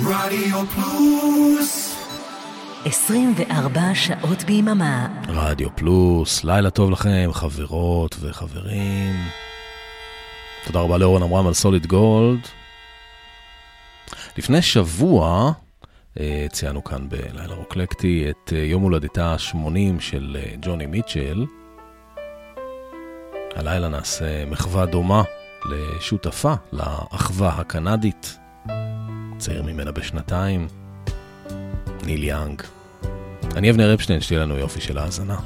[0.00, 1.96] רדיו פלוס
[2.84, 5.08] 24 שעות ביממה.
[5.28, 9.14] רדיו פלוס, לילה טוב לכם, חברות וחברים.
[10.66, 12.40] תודה רבה לאורן עמרם על סוליד גולד.
[14.38, 15.52] לפני שבוע
[16.20, 21.46] אה, ציינו כאן בלילה רוקלקטי את אה, יום הולדתה ה-80 של אה, ג'וני מיטשל.
[23.54, 25.22] הלילה נעשה מחווה דומה
[25.70, 28.38] לשותפה לאחווה הקנדית,
[29.46, 30.68] צעיר ממנה בשנתיים,
[32.04, 32.62] ניל יאנג.
[33.56, 35.36] אני אבנר אפשטיין, שתהיה לנו יופי של האזנה.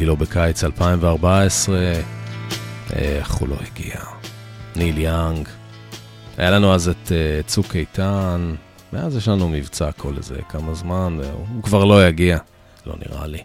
[0.00, 1.78] חיכיתי לו בקיץ 2014,
[2.92, 4.00] איך הוא לא הגיע.
[4.76, 5.48] ניל יאנג.
[6.38, 8.54] היה לנו אז את אה, צוק איתן,
[8.92, 11.18] מאז יש לנו מבצע כל איזה כמה זמן,
[11.54, 12.38] הוא כבר לא יגיע,
[12.86, 13.38] לא נראה לי.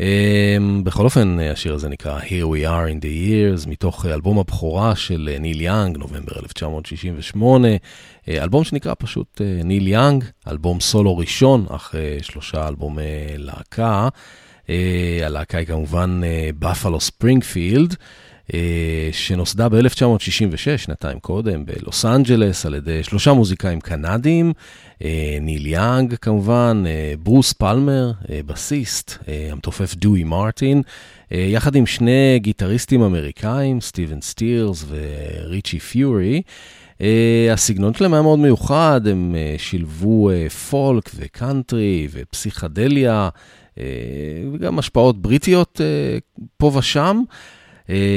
[0.00, 4.96] אה, בכל אופן, השיר הזה נקרא Here We Are in the Years, מתוך אלבום הבכורה
[4.96, 7.68] של אה, ניל יאנג, נובמבר 1968,
[8.28, 13.02] אה, אלבום שנקרא פשוט אה, ניל יאנג, אלבום סולו ראשון, אחרי שלושה אלבומי
[13.36, 14.08] להקה.
[15.24, 16.20] הלהקה היא כמובן
[16.58, 17.96] בפלו ספרינגפילד,
[19.12, 24.52] שנוסדה ב-1966, שנתיים קודם, בלוס אנג'לס, על ידי שלושה מוזיקאים קנדים,
[25.04, 30.82] אה, ניל יאנג כמובן, אה, ברוס פלמר, אה, בסיסט, אה, המתופף דיואי מרטין,
[31.32, 36.42] אה, יחד עם שני גיטריסטים אמריקאים, סטיבן סטילס וריצ'י פיורי.
[36.98, 43.28] Uh, הסגנון שלהם היה מאוד מיוחד, הם uh, שילבו uh, פולק וקאנטרי ופסיכדליה,
[43.74, 43.78] uh,
[44.52, 47.22] וגם השפעות בריטיות uh, פה ושם.
[47.26, 47.32] Uh,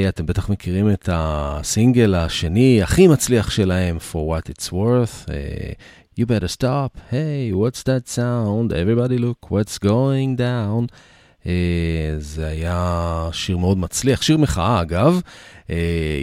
[0.08, 5.28] אתם בטח מכירים את הסינגל השני הכי מצליח שלהם, For What It's Worth.
[5.28, 5.74] Uh,
[6.18, 8.72] you better stop, hey, what's that sound?
[8.72, 10.86] Everybody look what's going down.
[11.42, 11.46] Uh,
[12.18, 15.20] זה היה שיר מאוד מצליח, שיר מחאה אגב,
[15.66, 15.70] uh,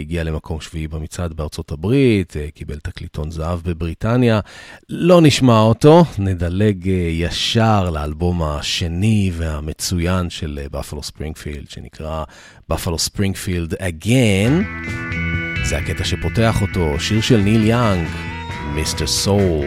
[0.00, 4.40] הגיע למקום שביעי במצעד בארצות הברית, uh, קיבל תקליטון זהב בבריטניה.
[4.88, 12.24] לא נשמע אותו, נדלג ישר לאלבום השני והמצוין של בפלו ספרינגפילד, שנקרא
[12.68, 14.52] בפלו ספרינגפילד Again.
[15.64, 18.08] זה הקטע שפותח אותו, שיר של ניל יאנג,
[18.74, 19.06] Mr.
[19.06, 19.66] Soul.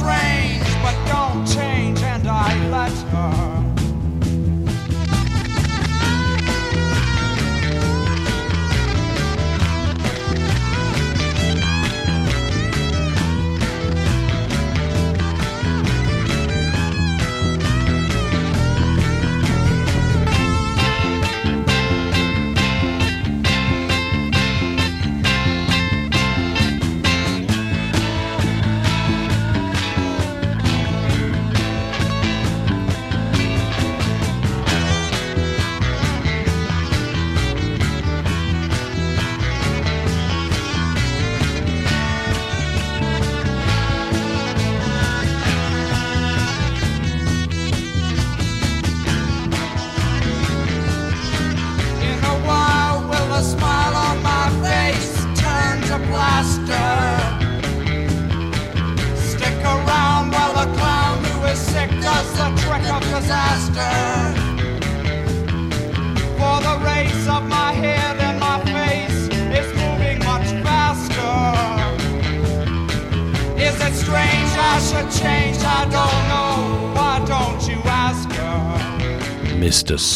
[0.00, 0.29] strength.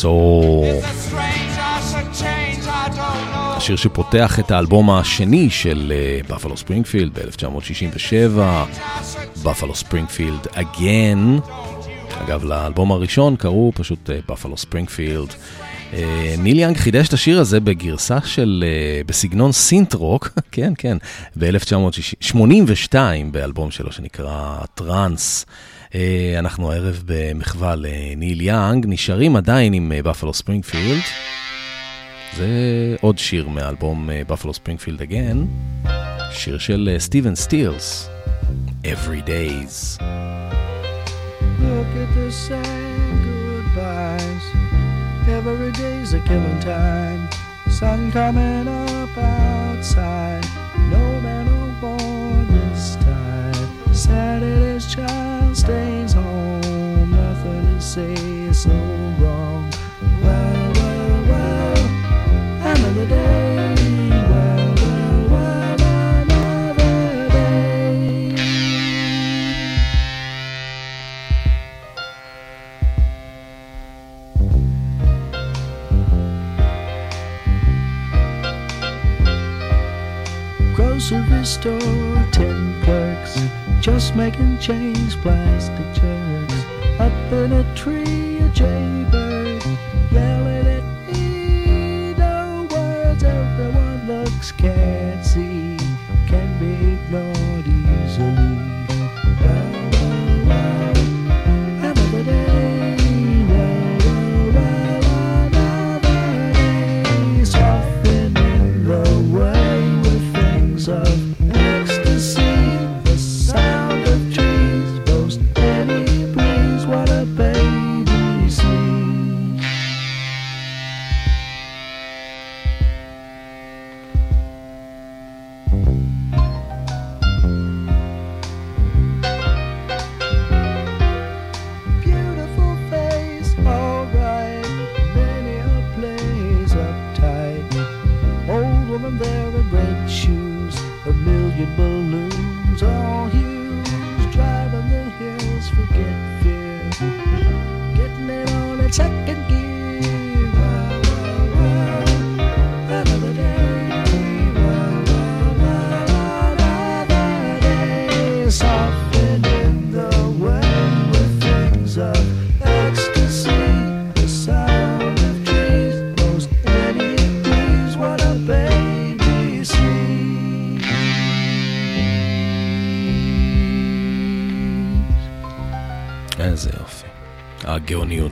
[0.02, 0.84] Know.
[3.56, 5.92] השיר שפותח את האלבום השני של
[6.28, 8.40] בפלו ספרינגפילד ב-1967,
[9.44, 11.38] בפלו ספרינגפילד Again.
[12.24, 15.34] אגב, לאלבום הראשון קראו פשוט בפלו ספרינגפילד.
[16.38, 18.64] ניל יאנג חידש את השיר הזה בגרסה של,
[19.06, 20.96] בסגנון סינט-רוק, כן, כן,
[21.36, 22.94] ב-1982
[23.30, 25.46] באלבום שלו שנקרא טראנס.
[25.94, 25.96] Uh,
[26.38, 31.00] אנחנו הערב במחווה לניל יאנג, נשארים עדיין עם בפלו uh, ספרינגפילד.
[32.36, 32.48] זה
[33.00, 35.44] עוד שיר מאלבום בפלו ספרינגפילד Again,
[36.30, 38.08] שיר של סטיבן סטילס,
[38.84, 39.98] Everydays.
[41.62, 44.44] Look at the sad goodbyes.
[45.28, 47.22] Every day's a killing time.
[47.78, 50.63] Sun coming up outside.
[54.04, 57.10] Saturday's child stays home.
[57.10, 58.68] Nothing to say so
[59.18, 59.70] wrong.
[60.22, 61.78] Well, well, well.
[62.60, 64.10] Another day.
[64.28, 65.80] Well, well, well.
[66.20, 68.34] Another day.
[80.74, 83.38] Grocery store, ten clerks,
[83.84, 86.54] just making change, plastic jerks.
[86.98, 89.33] Up in a tree, a jaybird,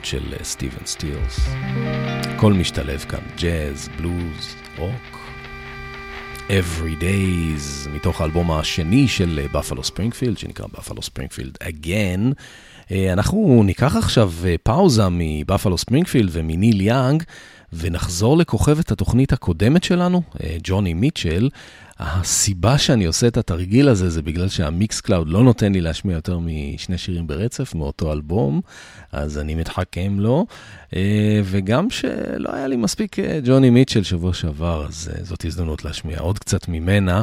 [0.03, 1.39] הגאוניות של אה, סטיבן סטילס.
[2.35, 5.19] הכל משתלב כאן, ג'אז, בלוז, רוק.
[6.47, 12.33] Everydays, מתוך האלבום השני של בפלו ספרינגפילד, שנקרא בפלו ספרינגפילד Again.
[12.91, 17.23] אה, אנחנו ניקח עכשיו אה, פאוזה מבפלו ספרינגפילד ומניל יאנג,
[17.77, 21.49] ונחזור לכוכבת התוכנית הקודמת שלנו, אה, ג'וני מיטשל.
[21.99, 26.39] הסיבה שאני עושה את התרגיל הזה זה בגלל שהמיקס קלאוד לא נותן לי להשמיע יותר
[26.39, 28.61] משני שירים ברצף מאותו אלבום,
[29.11, 30.45] אז אני מתחכם לו,
[30.95, 36.19] אה, וגם שלא היה לי מספיק אה, ג'וני מיטשל שבוע שעבר, אז זאת הזדמנות להשמיע
[36.19, 37.21] עוד קצת ממנה.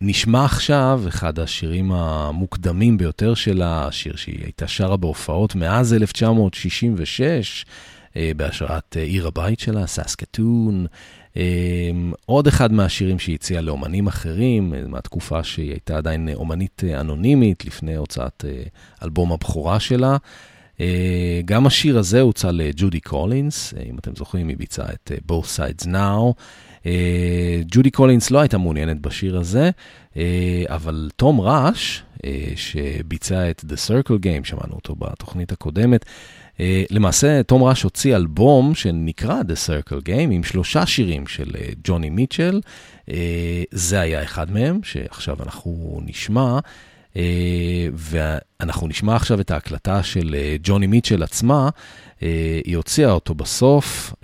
[0.00, 7.72] נשמע עכשיו אחד השירים המוקדמים ביותר שלה, שיר שהיא הייתה שרה בהופעות מאז 1966, אה,
[8.36, 10.86] בהשראת אה, עיר הבית שלה, ססקטון.
[11.36, 11.90] אה,
[12.26, 17.00] עוד אחד מהשירים שהיא הציעה לאומנים אחרים, אה, מהתקופה שהיא הייתה עדיין אה, אומנית אה,
[17.00, 18.62] אנונימית, לפני הוצאת אה,
[19.02, 20.16] אלבום הבכורה שלה.
[20.80, 25.36] אה, גם השיר הזה הוצא לג'ודי קולינס, אה, אם אתם זוכרים, היא ביצעה את אה,
[25.36, 26.42] Both Sides Now.
[26.86, 29.70] אה, ג'ודי קולינס לא הייתה מעוניינת בשיר הזה,
[30.16, 31.70] אה, אבל תום אה,
[32.56, 36.10] שביצע את The Circle Game, שמענו אותו בתוכנית הקודמת, אה,
[36.90, 42.10] למעשה, תום ראש הוציא אלבום שנקרא The Circle Game עם שלושה שירים של אה, ג'וני
[42.10, 42.60] מיטשל.
[43.10, 46.58] אה, זה היה אחד מהם, שעכשיו אנחנו נשמע.
[47.16, 51.68] אה, ואנחנו נשמע עכשיו את ההקלטה של אה, ג'וני מיטשל עצמה.
[52.22, 54.14] אה, היא הוציאה אותו בסוף,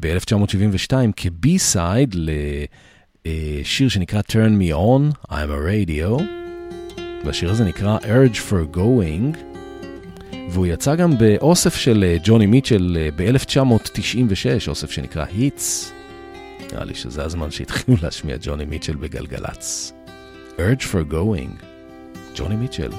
[0.00, 2.14] ב-1972, כבי-סייד
[3.26, 6.22] אה, שיר שנקרא Turn Me On, I'm a Radio,
[7.24, 9.49] והשיר הזה נקרא Urge for Going,
[10.52, 15.92] והוא יצא גם באוסף של אה, ג'וני מיטשל ב-1996, אוסף שנקרא Hits.
[16.72, 19.92] נראה לי שזה הזמן שהתחילו להשמיע ג'וני מיטשל בגלגלצ.
[20.56, 21.64] Urge for Going,
[22.36, 22.90] ג'וני מיטשל.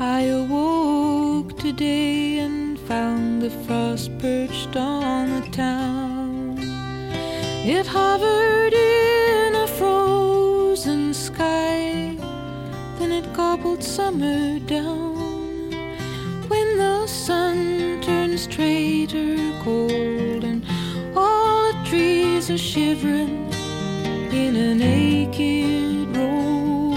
[0.00, 6.56] I awoke today and found the frost perched on the town.
[7.76, 12.16] It hovered in a frozen sky,
[12.98, 15.29] then it gobbled summer down.
[16.50, 20.64] When the sun turns traitor cold and
[21.14, 23.52] all the trees are shivering
[24.32, 26.92] in a naked row,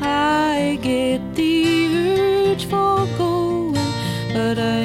[0.00, 3.74] I get the urge for going,
[4.32, 4.79] but I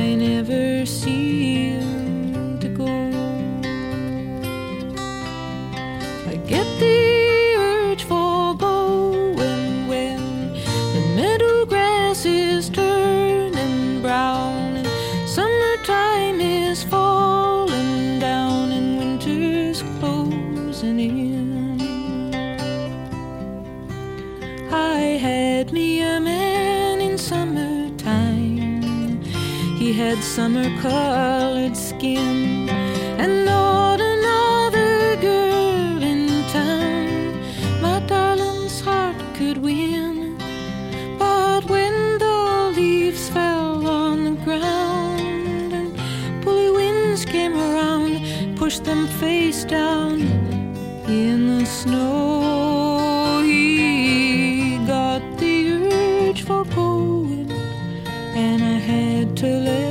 [30.25, 32.67] summer colored skin
[33.19, 37.39] and not another girl in town.
[37.79, 40.35] My darling's heart could win.
[41.19, 49.07] But when the leaves fell on the ground and bully winds came around, pushed them
[49.07, 50.21] face down
[51.07, 57.51] in the snow, he got the urge for going,
[58.35, 59.84] and I had to let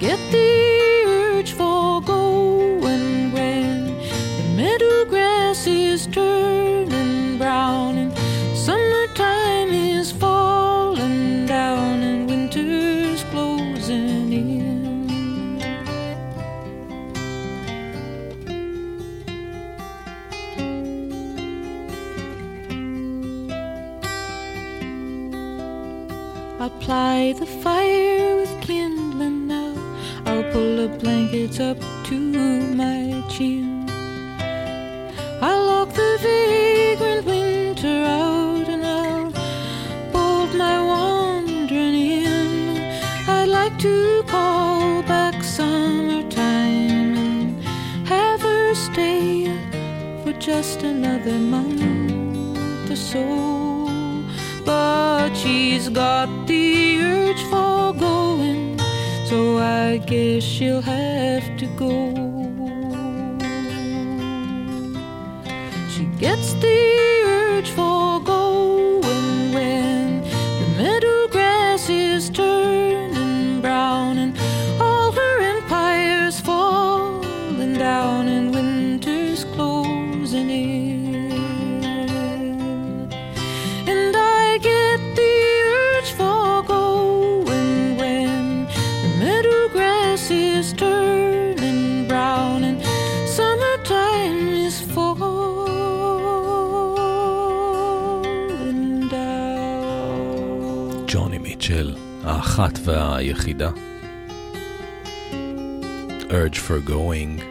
[0.00, 0.29] get
[103.40, 103.70] והיחידה.
[106.28, 107.42] Urge for Going.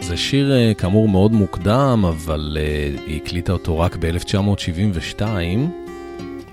[0.00, 5.22] זה שיר אה, כאמור מאוד מוקדם, אבל uh, היא הקליטה אותו רק ב-1972.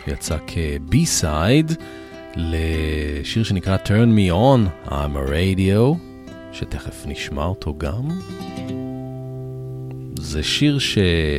[0.07, 1.73] יצא כ-B-side
[2.35, 5.97] לשיר שנקרא Turn Me On, I'm a Radio,
[6.51, 8.07] שתכף נשמע אותו גם.
[10.19, 10.97] זה שיר ש...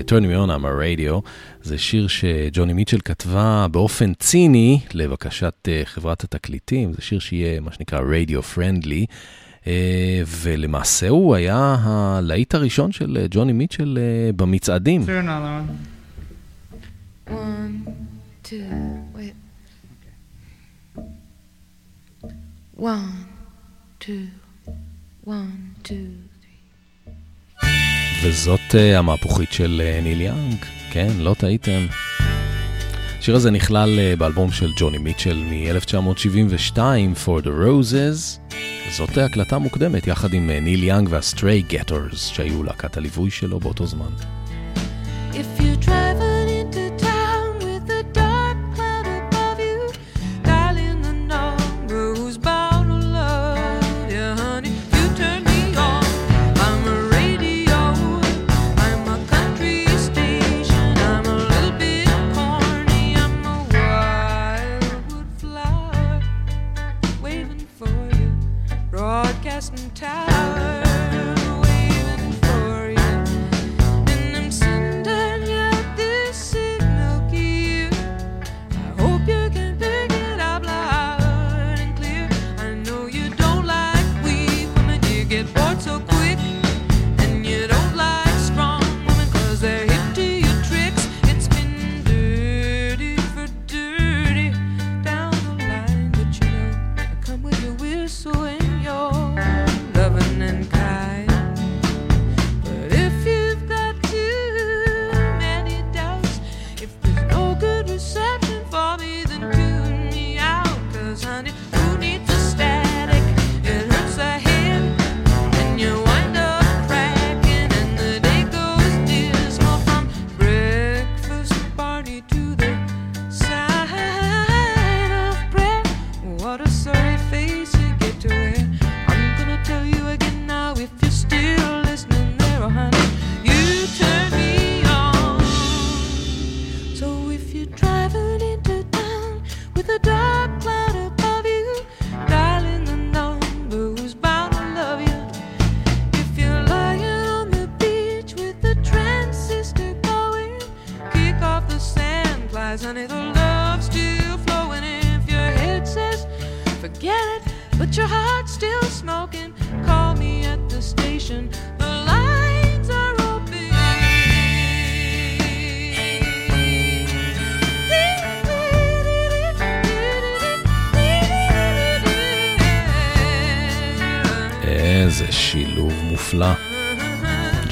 [0.09, 1.21] turn me on I'm a radio,
[1.65, 7.73] זה שיר שג'וני מיטשל כתבה באופן ציני לבקשת אה, חברת התקליטים, זה שיר שיהיה מה
[7.73, 9.07] שנקרא רדיו פרנדלי,
[9.67, 13.99] אה, ולמעשה הוא היה הלהיט הראשון של אה, ג'וני מיטשל
[14.37, 15.05] במצעדים.
[17.29, 17.89] One,
[18.45, 18.71] two,
[19.17, 19.35] wait.
[22.77, 23.13] One,
[24.01, 24.27] two,
[25.27, 26.25] one, two.
[28.25, 30.57] וזאת המפוחית של ניל יאנג,
[30.95, 31.87] כן, לא טעיתם.
[33.19, 36.79] השיר הזה נכלל uh, באלבום של ג'וני מיטשל מ-1972,
[37.25, 38.55] For the Roses.
[38.91, 43.87] זאת הקלטה מוקדמת יחד עם uh, ניל יאנג והסטריי גטרס, שהיו להקת הליווי שלו באותו
[43.87, 44.11] זמן.
[45.33, 46.04] If you travel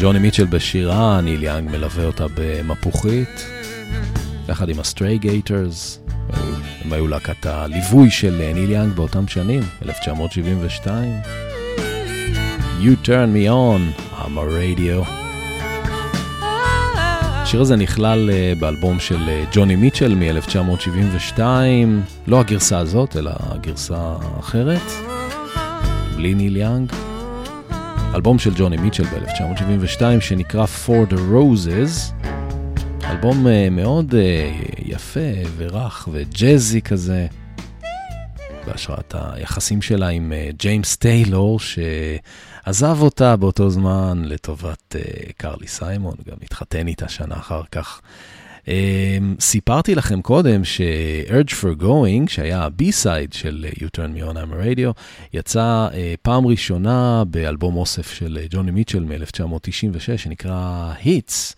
[0.03, 3.47] ג'וני מיטשל בשירה, ניל יאנג מלווה אותה במפוחית,
[4.49, 6.01] יחד עם הסטרייגייטרס.
[6.85, 11.13] הם היו להקת הליווי של ניל יאנג באותם שנים, 1972.
[12.81, 15.11] You turn me on, I'm a radio.
[17.43, 21.41] השיר הזה נכלל אה, באלבום של אה, ג'וני מיטשל מ-1972,
[22.27, 24.93] לא הגרסה הזאת, אלא הגרסה האחרת,
[26.17, 26.93] בלי ניל יאנג.
[28.15, 32.27] אלבום של ג'וני מיטשל ב-1972 שנקרא For the Roses,
[33.05, 34.17] אלבום uh, מאוד uh,
[34.79, 35.21] יפה
[35.57, 37.27] ורך וג'אזי כזה,
[38.67, 44.97] בהשראת היחסים שלה עם uh, ג'יימס טיילור, שעזב אותה באותו זמן לטובת
[45.37, 48.01] קרלי סיימון, גם התחתן איתה שנה אחר כך.
[48.67, 48.69] Um,
[49.41, 54.53] סיפרתי לכם קודם ש-Urge for Going, שהיה ה-B-side של uh, You Turn Me On I'm
[54.53, 55.01] a Radio,
[55.35, 61.55] יצא uh, פעם ראשונה באלבום אוסף של ג'וני uh, מיטשל מ-1996, שנקרא Hits.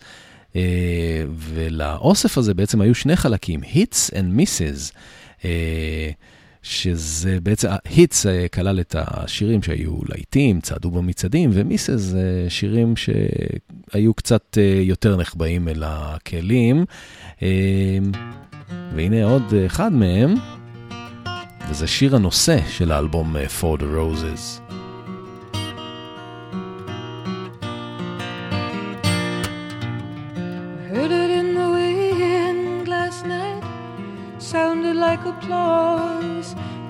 [1.37, 4.93] ולאוסף הזה בעצם היו שני חלקים, Hits and Misses.
[6.65, 14.13] שזה בעצם, היטס אה, כלל את השירים שהיו להיטים, צעדו במצעדים, ומיסס זה שירים שהיו
[14.13, 16.85] קצת אה, יותר נחבאים אל הכלים.
[17.43, 17.97] אה,
[18.95, 20.35] והנה עוד אחד מהם,
[21.69, 24.65] וזה שיר הנושא של האלבום For the Roses.
[34.55, 36.24] sounded like applause.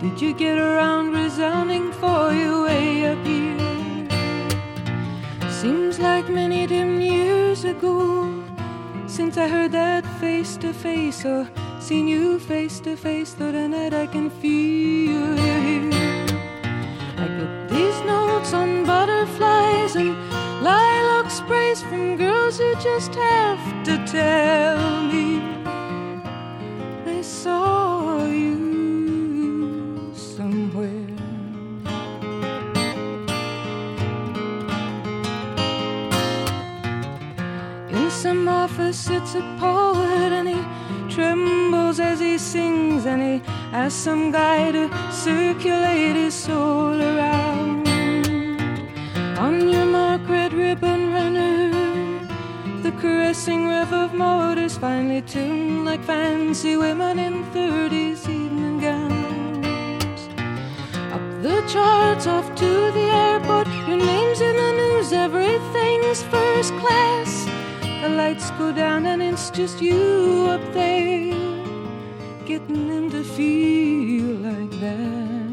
[0.05, 3.57] Did you get around resounding for you way up here?
[5.49, 8.43] Seems like many dim years ago
[9.07, 13.33] since I heard that face to face or seen you face to face.
[13.33, 15.33] Though tonight I can feel you
[15.65, 15.89] here.
[17.17, 18.85] I put these notes on.
[18.85, 20.13] butterflies and
[20.61, 25.41] lilac sprays from girls who just have to tell me
[27.05, 28.74] they saw you
[38.25, 40.59] some office sits a poet and he
[41.13, 43.35] trembles as he sings and he
[43.71, 47.87] asks some guy to circulate his soul around.
[49.37, 51.69] On your mark, red ribbon runner,
[52.81, 60.21] the caressing rev of motors finely tuned like fancy women in 30s evening gowns.
[61.13, 67.54] Up the charts, off to the airport, your name's in the news, everything's first class.
[68.05, 71.33] The lights go down and it's just you up there
[72.45, 75.49] Getting them to feel like that.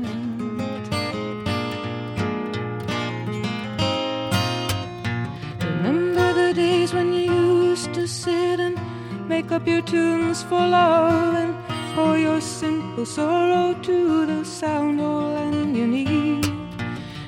[5.65, 7.33] Remember the days when you
[7.71, 8.79] used to sit and
[9.27, 11.55] Make up your tunes for love And
[11.95, 16.43] pour your simple sorrow to the sound all on your knee.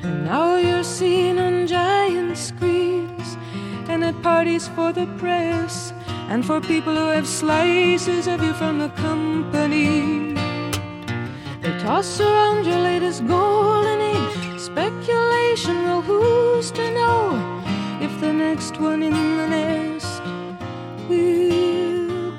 [0.02, 3.13] And now you're seen on giant screens
[3.88, 5.92] and at parties for the press
[6.28, 10.34] and for people who have slices of you from the company.
[11.60, 15.84] They toss around your latest golden age speculation.
[15.84, 17.62] Well, who's to know
[18.00, 20.22] if the next one in the nest
[21.08, 22.32] will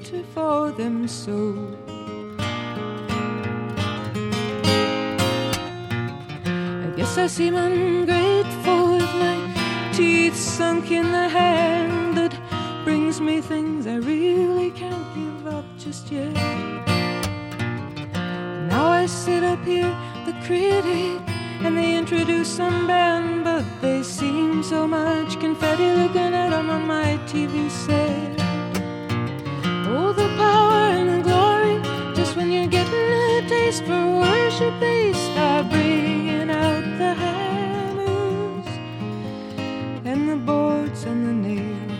[0.00, 1.83] glitter for them so?
[7.16, 12.34] I seem ungrateful with my teeth sunk in the hand that
[12.84, 16.34] brings me things I really can't give up just yet.
[18.68, 19.94] Now I sit up here,
[20.26, 21.22] the critic,
[21.64, 26.84] and they introduce some band, but they seem so much confetti looking at them on
[26.86, 28.40] my TV set.
[29.86, 31.76] Oh, the power and the glory,
[32.16, 35.93] just when you're getting a taste for worship, they start bringing
[40.44, 41.92] boards and the nails.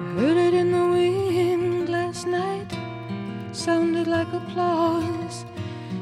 [0.00, 2.70] I heard it in the wind last night,
[3.52, 5.44] sounded like applause.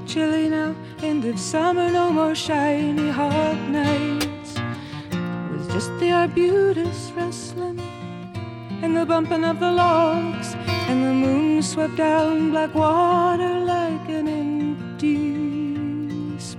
[0.07, 4.57] Chilly now, end of summer, no more shiny hot nights.
[5.11, 7.81] It was just the arbutus rustling
[8.83, 10.55] and the bumping of the logs,
[10.89, 13.66] and the moon swept down black water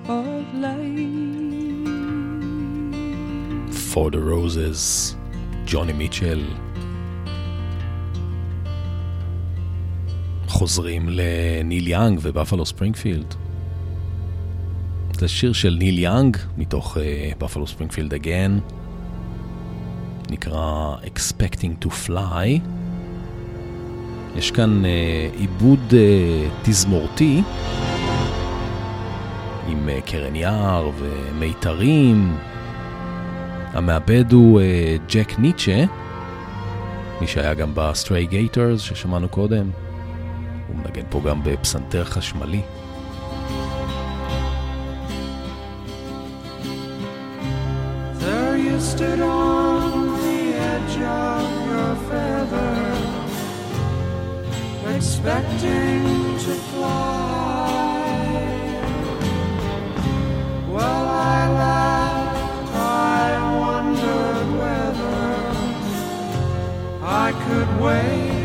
[0.07, 1.87] spotlight.
[3.91, 5.15] For the Roses,
[5.65, 6.43] ג'וני מיטשל.
[10.47, 13.35] חוזרים לניל יאנג ובפלו ספרינגפילד.
[15.13, 16.97] זה שיר של ניל יאנג מתוך
[17.37, 18.60] בפלו ספרינגפילד Again.
[20.29, 22.59] נקרא Expecting to Fly.
[24.35, 25.93] יש כאן uh, עיבוד uh,
[26.63, 27.41] תזמורתי
[29.67, 32.38] עם uh, קרן יער ומיתרים.
[33.73, 34.63] המעבד הוא uh,
[35.13, 35.84] ג'ק ניטשה,
[37.21, 39.69] מי שהיה גם בסטריי גייטרס ששמענו קודם.
[40.67, 42.62] הוא מנגן פה גם בפסנתר חשמלי.
[48.97, 49.91] Stood on
[50.23, 52.75] the edge of your feather,
[54.95, 56.06] expecting
[56.43, 57.46] to fly.
[67.19, 68.37] I could wait.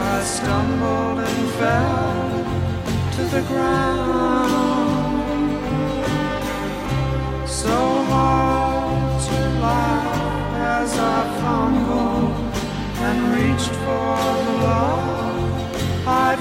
[0.00, 2.28] I stumbled and fell
[3.16, 3.98] to the ground.
[7.48, 7.76] So
[8.12, 12.36] hard to laugh as I fumbled
[13.06, 16.37] and reached for the love I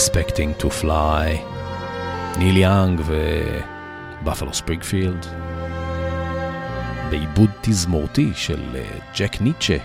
[0.00, 1.28] Expecting to Fly,
[2.38, 5.26] ניל יאנג ובפלו ספריגפילד,
[7.10, 9.76] בעיבוד תזמורתי של אה, ג'ק ניטשה.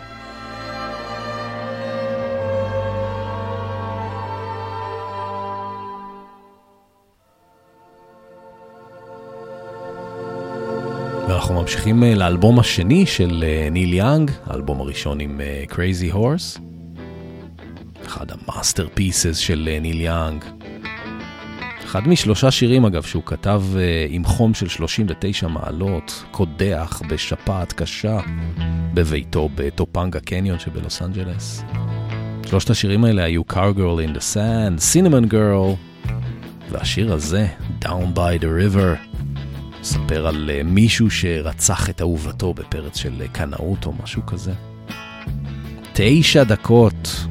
[11.28, 16.75] ואנחנו ממשיכים אה, לאלבום השני של אה, ניל יאנג, האלבום הראשון עם Crazy Horse.
[18.16, 20.46] אחד ה masterpieces של אה, ניל יאנג.
[21.86, 23.78] אחד משלושה שירים אגב שהוא כתב uh,
[24.10, 28.20] עם חום של 39 מעלות, קודח בשפעת קשה
[28.94, 31.64] בביתו בטופנגה קניון שבלוס אנג'לס.
[32.46, 36.10] שלושת השירים האלה היו Cowgirl in the Sand, Cinnamon Girl,
[36.70, 37.48] והשיר הזה,
[37.84, 39.18] Down by the River,
[39.82, 44.54] מספר על uh, מישהו שרצח את אהובתו בפרץ של קנאות או משהו כזה.
[45.94, 47.26] תשע דקות.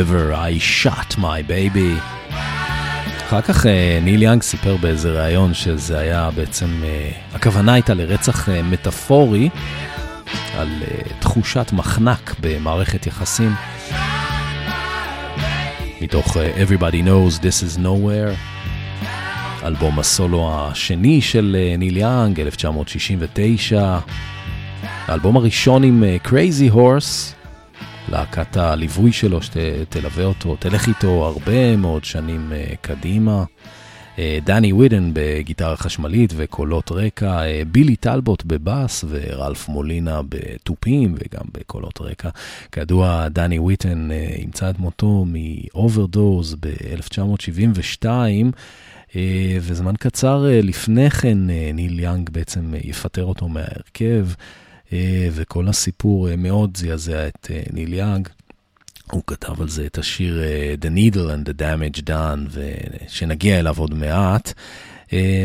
[0.00, 1.92] River, I shot my baby.
[3.26, 8.48] אחר כך אה, ניל יאנג סיפר באיזה ראיון שזה היה בעצם, אה, הכוונה הייתה לרצח
[8.48, 9.48] אה, מטאפורי
[10.56, 10.68] על
[11.18, 13.52] תחושת מחנק במערכת יחסים.
[16.00, 18.36] מתוך Everybody Knows This is Nowhere,
[19.64, 23.98] אלבום הסולו השני של ניל יאנג, 1969.
[25.06, 27.33] האלבום הראשון עם Crazy Horse,
[28.14, 33.44] להקת הליווי שלו שתלווה אותו, תלך איתו הרבה מאוד שנים uh, קדימה.
[34.16, 41.44] Uh, דני וויטן בגיטרה חשמלית וקולות רקע, uh, בילי טלבוט בבאס ורלף מולינה בתופים וגם
[41.54, 42.28] בקולות רקע.
[42.72, 44.08] כידוע, דני וויטן
[44.38, 48.06] ימצא את מותו מאוברדוז ב-1972.
[49.08, 49.14] Uh,
[49.60, 51.38] וזמן קצר לפני כן
[51.74, 54.26] ניל יאנג בעצם יפטר אותו מההרכב.
[54.92, 58.28] אה, וכל הסיפור אה, מאוד זעזע את אה, ניל יאג.
[59.12, 60.42] הוא כתב על זה את השיר
[60.80, 62.58] The Needle and the Damage Done,
[63.08, 64.52] שנגיע אליו עוד מעט.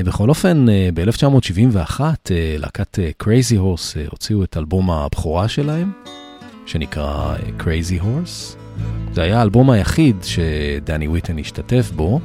[0.05, 1.99] בכל אופן, ב-1971
[2.31, 5.91] להקת Crazy Horse הוציאו את אלבום הבכורה שלהם,
[6.65, 8.57] שנקרא Crazy Horse.
[9.13, 12.19] זה היה האלבום היחיד שדני וויטן השתתף בו,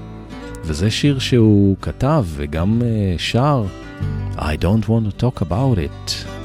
[0.64, 2.82] וזה שיר שהוא כתב וגם
[3.18, 3.64] שר
[4.36, 6.43] I don't want to talk about it.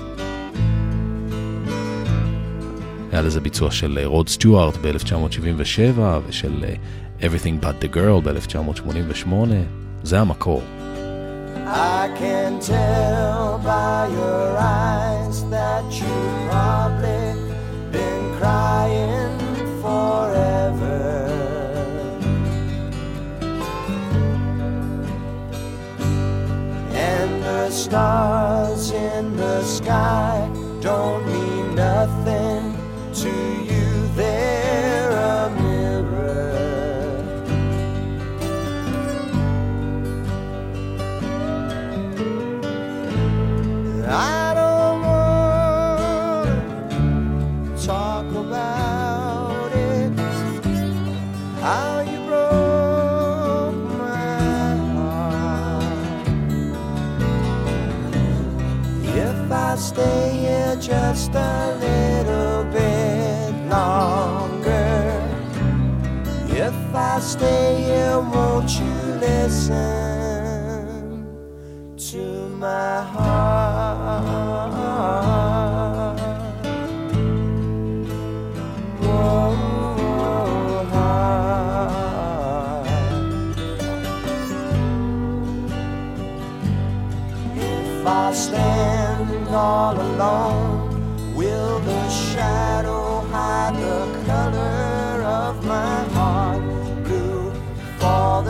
[3.20, 6.64] היה לזה ביצוע של רוד סטיוארט ב-1977 ושל
[7.22, 9.34] Everything But The Girl ב-1988.
[10.04, 10.62] זה המקור.
[11.66, 17.26] I can tell by your eyes that you've probably
[17.96, 19.36] been crying
[19.84, 21.02] forever.
[27.10, 30.36] And the stars in the sky
[30.88, 32.59] don't mean nothing
[33.24, 33.59] to
[67.20, 69.90] I stay here, won't you listen?
[71.98, 74.60] to my heart.
[79.02, 79.56] Whoa,
[80.94, 81.18] heart.
[87.58, 90.69] If I stand all alone,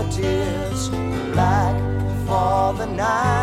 [0.09, 0.89] tears,
[1.33, 1.75] black
[2.25, 3.38] for the nights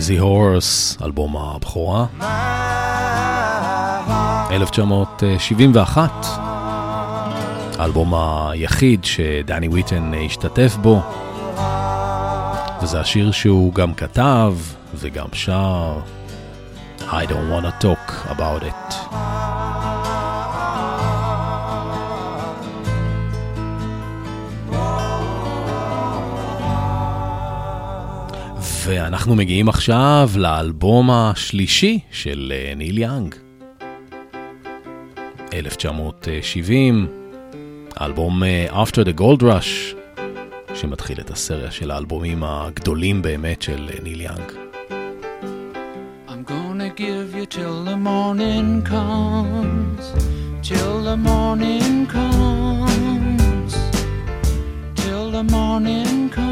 [0.00, 2.24] Crazy Horse, אלבום הבכורה, My heart.
[4.52, 6.26] 1971.
[7.78, 11.00] האלבום היחיד שדני ויטן השתתף בו,
[12.82, 14.54] וזה השיר שהוא גם כתב
[14.94, 15.98] וגם שר.
[17.00, 18.89] I don't wanna talk about it.
[28.90, 33.34] ואנחנו מגיעים עכשיו לאלבום השלישי של אה, ניל יאנג.
[35.52, 37.06] 1970,
[37.96, 39.96] האלבום אה, After the Gold Rush,
[40.74, 44.52] שמתחיל את הסריה של האלבומים הגדולים באמת של אה, ניל יאנג.
[46.28, 50.04] I'm gonna give you till the morning comes,
[50.68, 53.72] till the morning comes,
[54.96, 56.49] till the morning comes.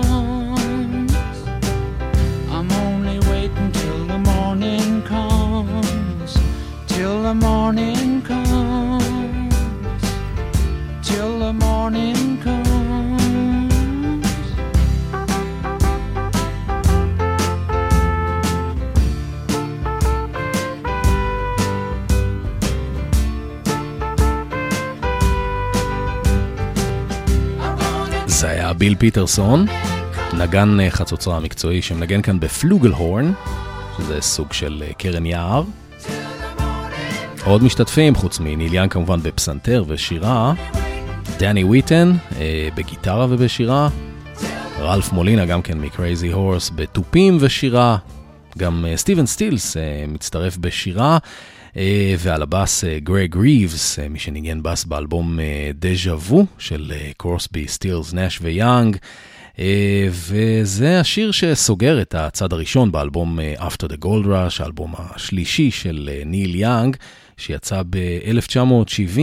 [29.09, 29.67] פיטרסון,
[30.33, 33.33] נגן אה, חצוצרה המקצועי שמנגן כאן בפלוגלהורן,
[33.97, 35.63] שזה סוג של אה, קרן יער.
[37.45, 40.53] עוד משתתפים, חוץ מניל יאנג כמובן בפסנתר ושירה,
[41.39, 43.89] דני וויטן אה, בגיטרה ובשירה,
[44.81, 47.97] רלף מולינה גם כן מקרייזי הורס בתופים ושירה,
[48.59, 49.77] גם סטיבן סטילס
[50.09, 51.19] מצטרף בשירה.
[51.77, 55.39] אה, ועל הבאס אה, גרג ריבס, אה, מי שניגן בס באלבום
[55.75, 58.97] דז'ה וו של קורסבי, סטילס, נאש ויאנג.
[60.11, 66.55] וזה השיר שסוגר את הצד הראשון באלבום After the Gold Rush, האלבום השלישי של ניל
[66.55, 66.97] יאנג,
[67.37, 69.21] שיצא ב-1970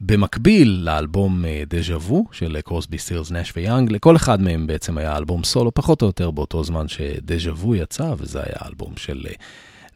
[0.00, 3.92] במקביל לאלבום דז'ה וו של קורסבי, סטילס, נאש ויאנג.
[3.92, 8.14] לכל אחד מהם בעצם היה אלבום סולו, פחות או יותר באותו זמן שדז'ה וו יצא,
[8.18, 9.26] וזה היה אלבום של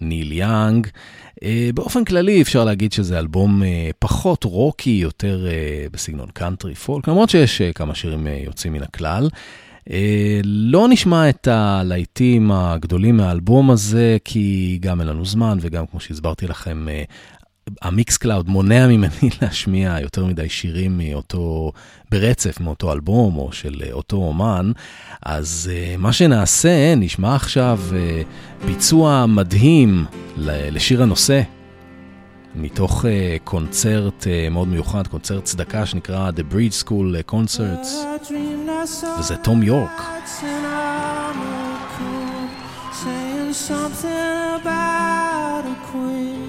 [0.00, 0.86] ניל יאנג.
[0.86, 1.42] Uh,
[1.74, 3.66] באופן כללי אפשר להגיד שזה אלבום uh,
[3.98, 9.28] פחות רוקי, יותר uh, בסגנון קאנטרי פולק, למרות שיש כמה שירים יוצאים מן הכלל.
[10.44, 16.46] לא נשמע את הלהיטים הגדולים מהאלבום הזה, כי גם אין לנו זמן, וגם כמו שהסברתי
[16.46, 16.86] לכם,
[17.82, 21.72] המיקסקלאוד מונע ממני להשמיע יותר מדי שירים מאותו,
[22.10, 24.72] ברצף מאותו אלבום או של אותו אומן,
[25.22, 30.04] אז uh, מה שנעשה, נשמע עכשיו uh, ביצוע מדהים
[30.36, 31.42] לשיר הנושא,
[32.54, 33.04] מתוך
[33.44, 37.88] קונצרט מאוד מיוחד, קונצרט צדקה שנקרא The Bridge School Concerts,
[39.18, 40.02] וזה תום יורק.
[43.52, 46.39] Something about a queen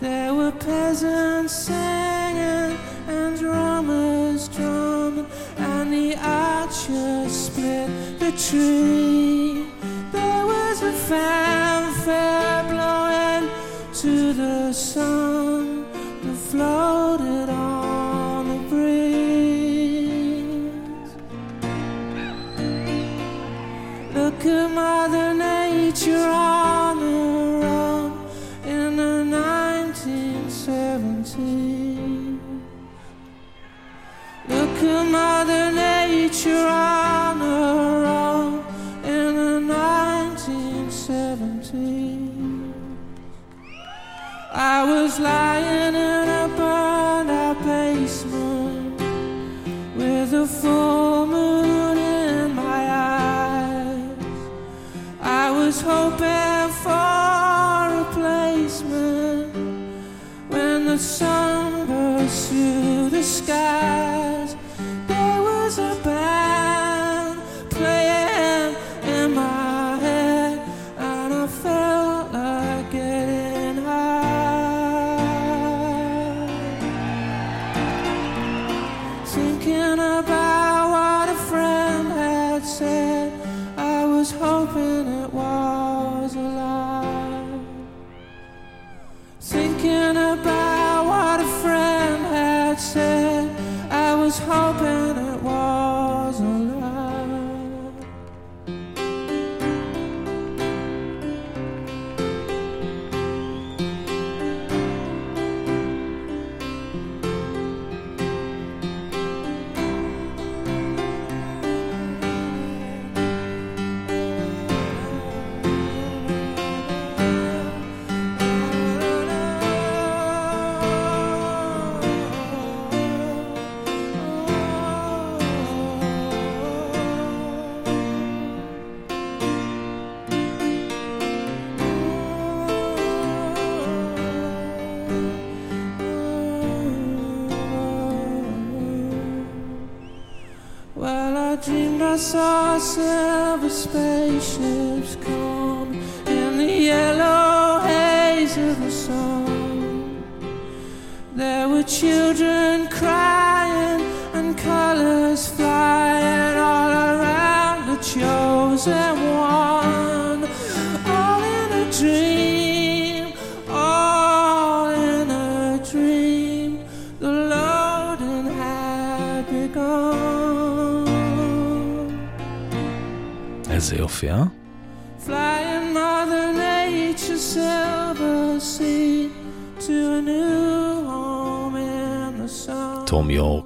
[0.00, 2.78] There were peasants singing
[3.08, 5.26] and drummers drumming,
[5.56, 9.66] and the archers split the tree.
[10.12, 13.50] There was a fanfare blowing
[13.94, 15.84] to the sun
[16.22, 19.18] that floated on the breeze.
[24.14, 26.30] Look at Mother Nature
[31.38, 32.40] 1970.
[34.48, 38.64] Look at Mother Nature on her own
[39.04, 42.72] in the 1970.
[44.52, 49.00] I was lying in a burned out basement
[49.96, 54.16] with a full moon in my eyes.
[55.20, 57.97] I was hoping for
[60.98, 64.56] the sun burst through the skies.
[65.06, 66.67] There was a band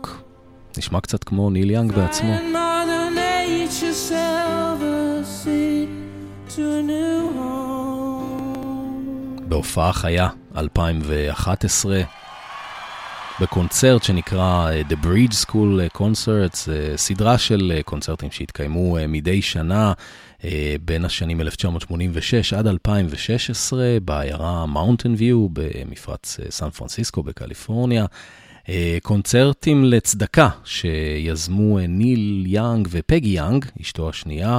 [0.07, 0.22] יורק.
[0.78, 2.34] נשמע קצת כמו ניל יאנג בעצמו.
[9.48, 12.00] בהופעה חיה, 2011,
[13.40, 19.42] בקונצרט שנקרא אה, The Bridge School Concerts, אה, סדרה של אה, קונצרטים שהתקיימו אה, מדי
[19.42, 19.92] שנה
[20.44, 28.07] אה, בין השנים 1986 עד 2016 בעיירה מאונטן ויו במפרץ אה, סן פרנסיסקו בקליפורניה.
[28.68, 34.58] אה, קונצרטים לצדקה שיזמו אה, ניל יאנג ופגי יאנג, אשתו השנייה.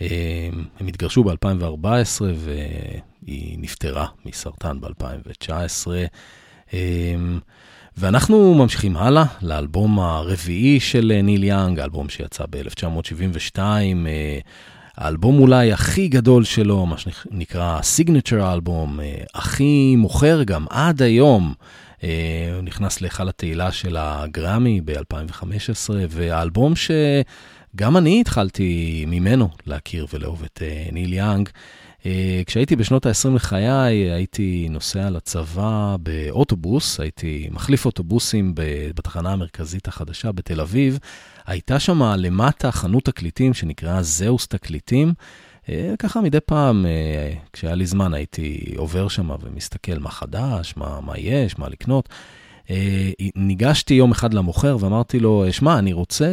[0.00, 0.48] אה,
[0.80, 1.86] הם התגרשו ב-2014
[2.20, 5.88] והיא נפטרה מסרטן ב-2019.
[7.96, 14.38] ואנחנו ממשיכים הלאה לאלבום הרביעי של ניל יאנג, האלבום שיצא ב-1972, אה,
[14.96, 19.00] האלבום אולי הכי גדול שלו, מה שנקרא signature album,
[19.34, 21.54] הכי מוכר גם עד היום.
[22.00, 30.62] הוא נכנס להיכל התהילה של הגרמי ב-2015, והאלבום שגם אני התחלתי ממנו להכיר ולאהוב את
[30.92, 31.48] ניל יאנג.
[32.06, 38.52] אה, כשהייתי בשנות ה-20 לחיי, הייתי נוסע לצבא באוטובוס, הייתי מחליף אוטובוסים
[38.94, 40.98] בתחנה המרכזית החדשה בתל אביב.
[41.46, 45.12] הייתה שם למטה חנות תקליטים שנקראה זהוס תקליטים.
[45.70, 51.00] אה, ככה מדי פעם, אה, כשהיה לי זמן, הייתי עובר שם ומסתכל מה חדש, מה,
[51.00, 52.08] מה יש, מה לקנות.
[53.36, 56.28] ניגשתי יום אחד למוכר ואמרתי לו, שמע, אני רוצה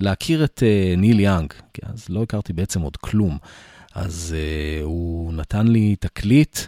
[0.00, 0.62] להכיר את
[0.96, 3.38] ניל יאנג, כי אז לא הכרתי בעצם עוד כלום.
[3.94, 4.36] אז
[4.82, 6.58] הוא נתן לי תקליט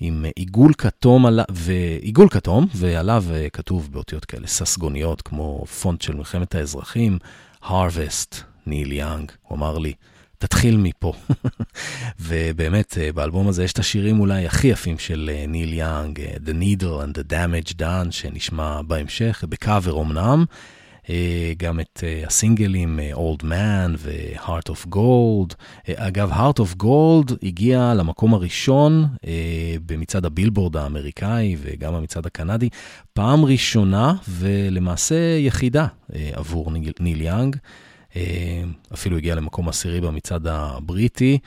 [0.00, 1.40] עם עיגול כתום, על...
[1.50, 7.18] ועיגול כתום, ועליו כתוב באותיות כאלה ססגוניות, כמו פונט של מלחמת האזרחים,
[7.64, 8.36] Harvest,
[8.66, 9.32] ניל יאנג.
[9.42, 9.92] הוא אמר לי,
[10.38, 11.12] תתחיל מפה.
[12.20, 16.48] ובאמת, uh, באלבום הזה יש את השירים אולי הכי יפים של uh, ניל יאנג, uh,
[16.48, 20.44] The Needle and the Damage Done, שנשמע בהמשך, בקאבר אמנם.
[21.10, 25.54] אה, גם את אה, הסינגלים אה, Old Man ו-Heart of Gold.
[25.94, 29.06] אגב, Heart of Gold הגיע למקום הראשון
[29.86, 32.68] במצעד הבילבורד האמריקאי וגם המצעד הקנדי,
[33.12, 35.86] פעם ראשונה ולמעשה יחידה
[36.32, 37.56] עבור ניל יאנג.
[38.94, 41.38] אפילו הגיע למקום עשירי במצעד הבריטי.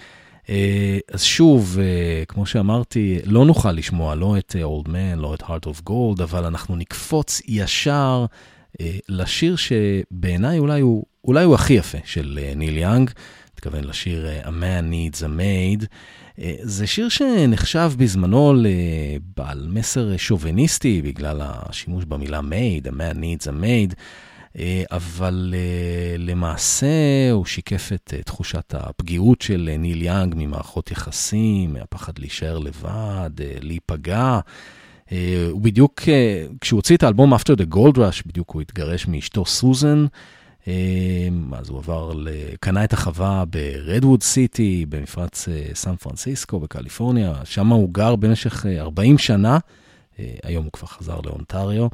[1.13, 1.77] אז שוב,
[2.27, 6.45] כמו שאמרתי, לא נוכל לשמוע לא את Old Man, לא את Heart of Gold, אבל
[6.45, 8.25] אנחנו נקפוץ ישר
[8.79, 13.11] אה, לשיר שבעיניי אולי הוא, אולי הוא הכי יפה של אה, ניל יאנג,
[13.55, 15.85] מתכוון לשיר אה, A Man Needs a Maid.
[16.61, 23.51] זה שיר שנחשב בזמנו לבעל מסר שוביניסטי בגלל השימוש במילה maid, a man needs a
[23.51, 23.95] maid,
[24.91, 25.53] אבל
[26.17, 26.87] למעשה
[27.31, 33.29] הוא שיקף את תחושת הפגיעות של ניל יאנג ממערכות יחסים, מהפחד להישאר לבד,
[33.61, 34.39] להיפגע.
[35.11, 39.07] אה, הוא בדיוק, אה, כשהוא הוציא את האלבום After the Gold Rush, בדיוק הוא התגרש
[39.07, 40.05] מאשתו סוזן.
[40.67, 40.73] אה,
[41.53, 42.13] אז הוא עבר,
[42.59, 49.57] קנה את החווה ברדווד סיטי, במפרץ סן פרנסיסקו בקליפורניה, שם הוא גר במשך 40 שנה,
[50.43, 51.87] היום הוא כבר חזר לאונטריו.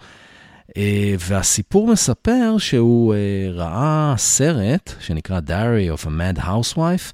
[1.19, 3.15] והסיפור מספר שהוא
[3.53, 7.13] ראה סרט שנקרא Diary of a Mad Housewife,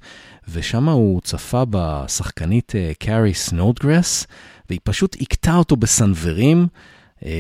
[0.50, 4.28] ושם הוא צפה בשחקנית קארי סנודגרס.
[4.70, 6.68] והיא פשוט הכתה אותו בסנוורים,
[7.26, 7.32] אה,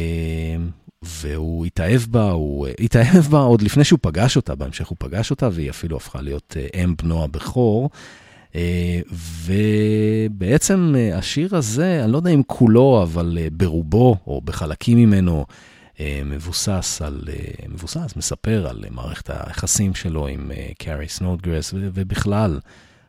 [1.01, 5.31] והוא התאהב בה, הוא אה, התאהב בה עוד לפני שהוא פגש אותה, בהמשך הוא פגש
[5.31, 7.89] אותה, והיא אפילו הפכה להיות אה, אֵם בנו הבכור.
[9.45, 15.45] ובעצם השיר הזה, אני לא יודע אם כולו, אבל ברובו, או בחלקים ממנו,
[16.25, 17.21] מבוסס על,
[17.69, 22.59] מבוסס, מספר על מערכת היחסים שלו עם קארי סנודגרס, ובכלל,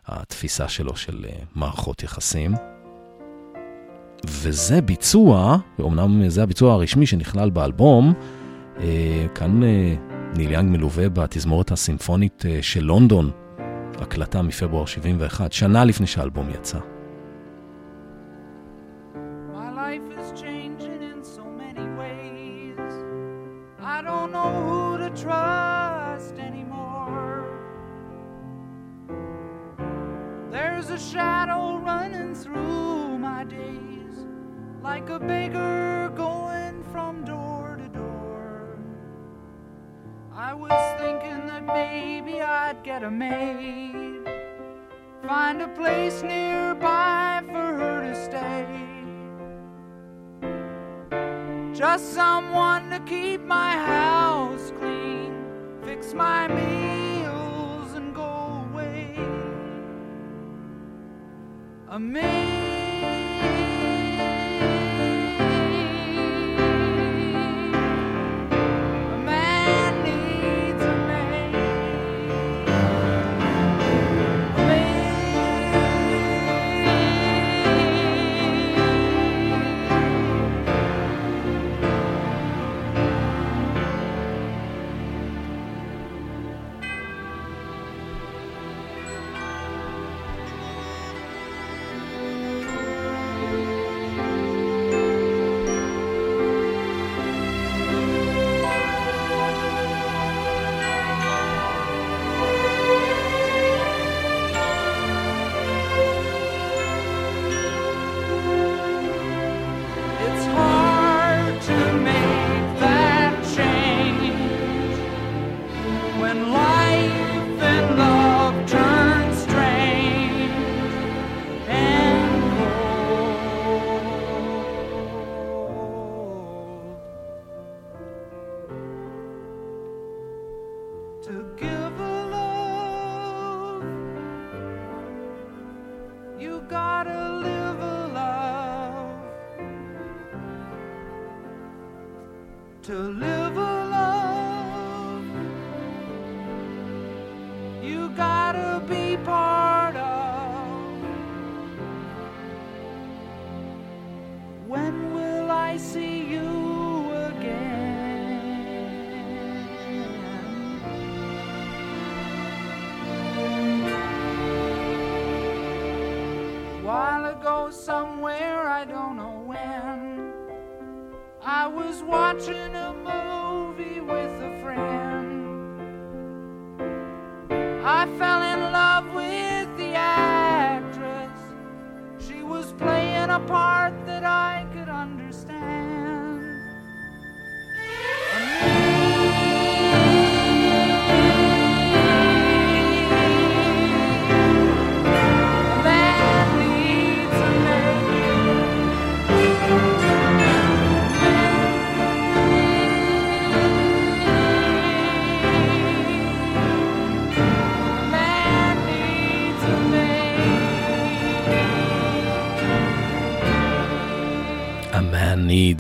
[0.07, 1.25] התפיסה שלו של
[1.55, 2.55] מערכות יחסים.
[4.27, 8.13] וזה ביצוע, ואומנם זה הביצוע הרשמי שנכלל באלבום,
[8.81, 9.95] אה, כאן אה,
[10.37, 13.31] ניל יאנג מלווה בתזמורת הסימפונית אה, של לונדון,
[14.01, 16.94] הקלטה מפברואר 71, שנה לפני שהאלבום יצא.
[30.87, 34.27] There's a shadow running through my days,
[34.83, 38.77] like a beggar going from door to door.
[40.35, 44.29] I was thinking that maybe I'd get a maid,
[45.27, 48.67] find a place nearby for her to stay.
[51.73, 55.47] Just someone to keep my house clean,
[55.83, 56.94] fix my meal.
[61.95, 62.54] amazing.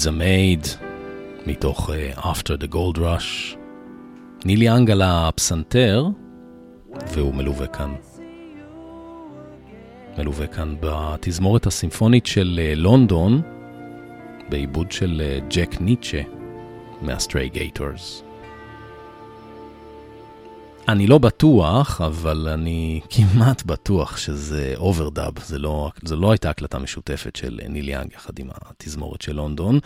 [0.06, 0.68] A Maid,
[1.46, 3.56] מתוך uh, After the Gold Rush.
[4.44, 6.06] ניל יאנג על הפסנתר,
[7.08, 7.94] והוא מלווה כאן.
[10.18, 13.42] מלווה כאן בתזמורת הסימפונית של uh, לונדון,
[14.48, 16.22] בעיבוד של ג'ק ניטשה
[17.02, 18.24] מהסטריי גייטורס.
[20.88, 26.78] אני לא בטוח, אבל אני כמעט בטוח שזה overdub, זה לא, זה לא הייתה הקלטה
[26.78, 29.78] משותפת של ניל יאנג יחד עם התזמורת של לונדון.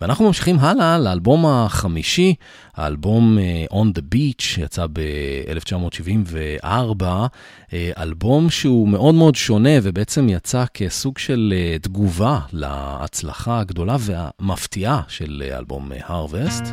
[0.00, 2.34] ואנחנו ממשיכים הלאה לאלבום החמישי,
[2.74, 10.64] האלבום uh, On the Beach, שיצא ב-1974, uh, אלבום שהוא מאוד מאוד שונה ובעצם יצא
[10.74, 16.64] כסוג של uh, תגובה להצלחה הגדולה והמפתיעה של אלבום הרווסט.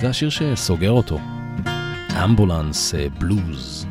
[0.00, 1.18] זה השיר שסוגר אותו.
[2.16, 3.84] Ambulance Blues.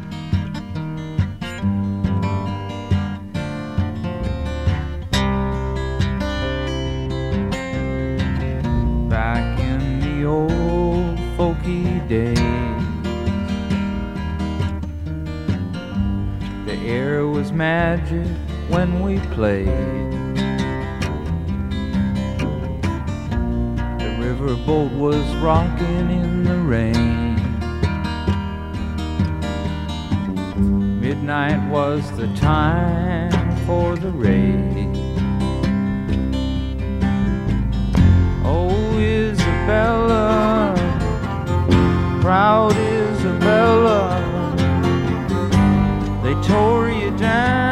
[9.07, 12.35] Back in the old folky days,
[16.65, 18.25] the air was magic
[18.69, 19.67] when we played.
[23.99, 27.34] The riverboat was rocking in the rain.
[31.15, 33.31] Midnight was the time
[33.65, 34.89] for the raid.
[38.43, 40.75] Oh, Isabella,
[42.21, 44.21] proud Isabella,
[46.21, 47.64] they tore you down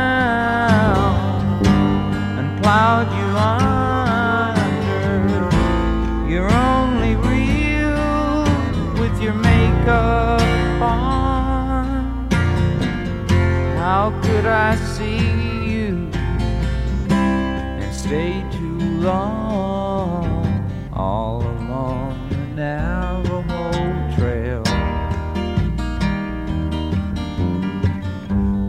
[19.03, 24.63] long, all along the Navajo Trail.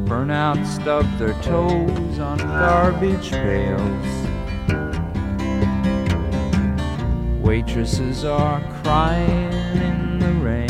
[0.04, 4.06] Burnout stubbed their toes on garbage pails.
[7.40, 10.68] Waitresses are crying in the rain.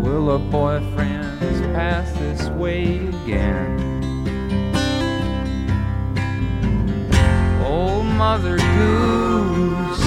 [0.00, 3.99] Will a boyfriend's pass this way again?
[7.70, 10.04] Old Mother Goose,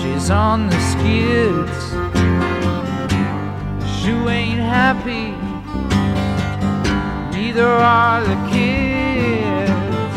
[0.00, 1.82] she's on the skids.
[3.98, 5.34] She ain't happy,
[7.36, 10.14] neither are the kids.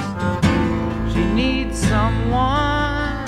[1.11, 3.25] She needs someone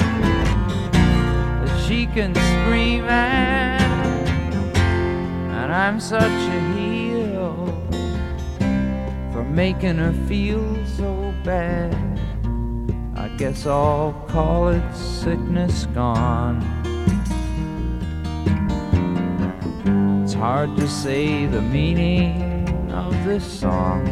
[1.63, 3.81] that she can scream at.
[5.57, 6.21] And I'm such
[6.57, 7.65] a heel
[9.33, 12.10] for making her feel so bad.
[13.41, 16.61] Guess I'll call it sickness gone.
[20.23, 24.07] It's hard to say the meaning of this song.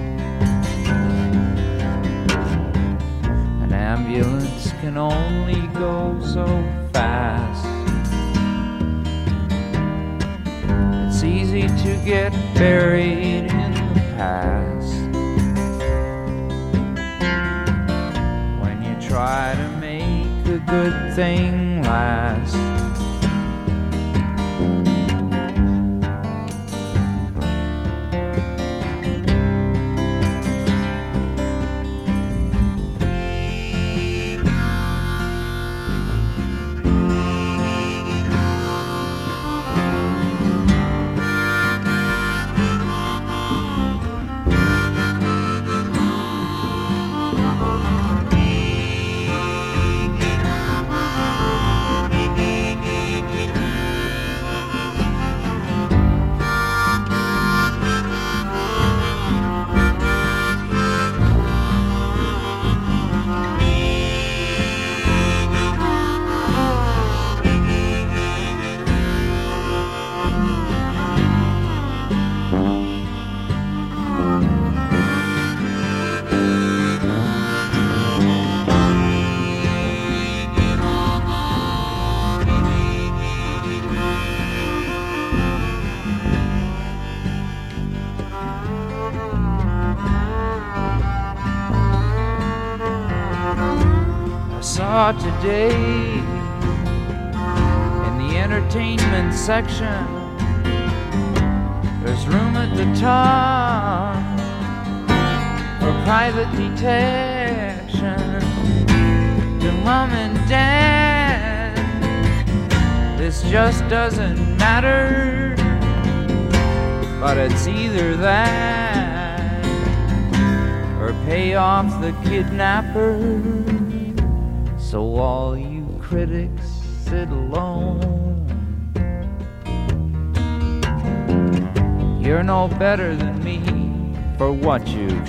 [3.61, 6.47] An ambulance can only go so
[6.91, 7.67] fast.
[11.05, 14.98] It's easy to get buried in the past
[19.19, 22.78] try to make a good thing last.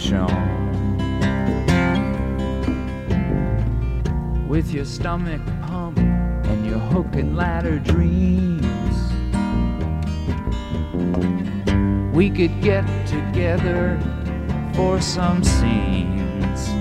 [0.00, 0.58] Shown.
[4.48, 8.66] With your stomach pump and your hook and ladder dreams.
[12.14, 14.00] We could get together
[14.74, 16.79] for some scenes.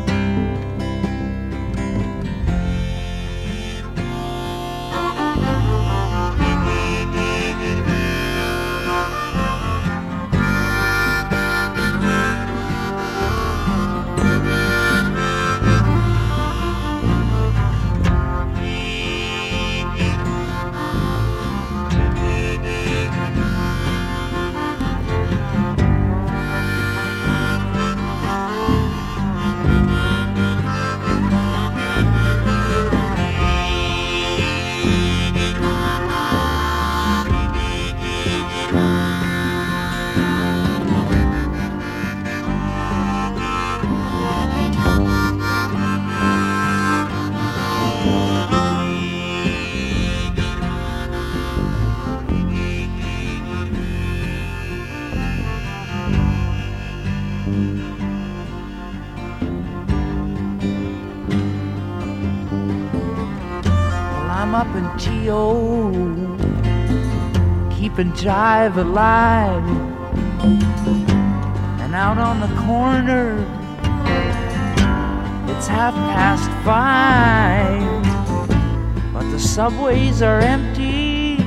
[67.99, 69.67] and drive a line
[71.81, 73.39] And out on the corner,
[75.51, 77.83] it's half past five.
[79.13, 81.39] But the subways are empty,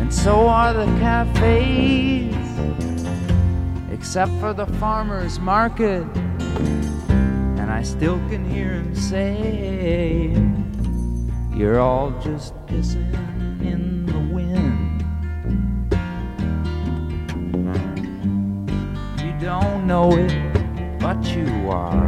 [0.00, 2.34] and so are the cafes.
[3.92, 6.06] Except for the farmer's market,
[7.58, 10.34] and I still can hear him say,
[11.54, 12.54] You're all just
[19.92, 22.06] know it, but you are.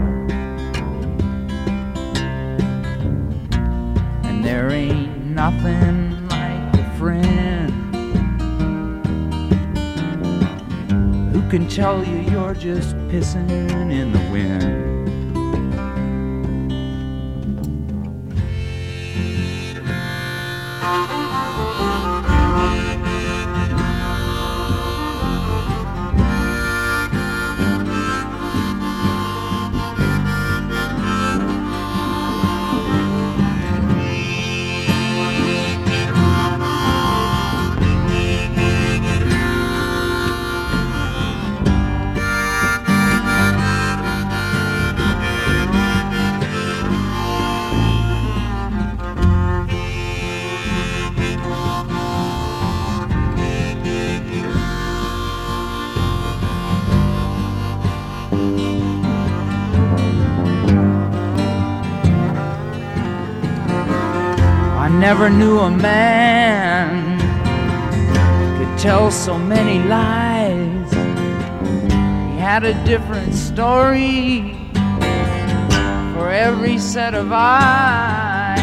[4.25, 7.95] And there ain't nothing like a friend
[11.31, 14.94] who can tell you you're just pissing in the wind.
[65.01, 67.19] never knew a man
[68.59, 70.93] could tell so many lies.
[70.93, 74.57] He had a different story
[76.15, 78.59] for every set of eyes.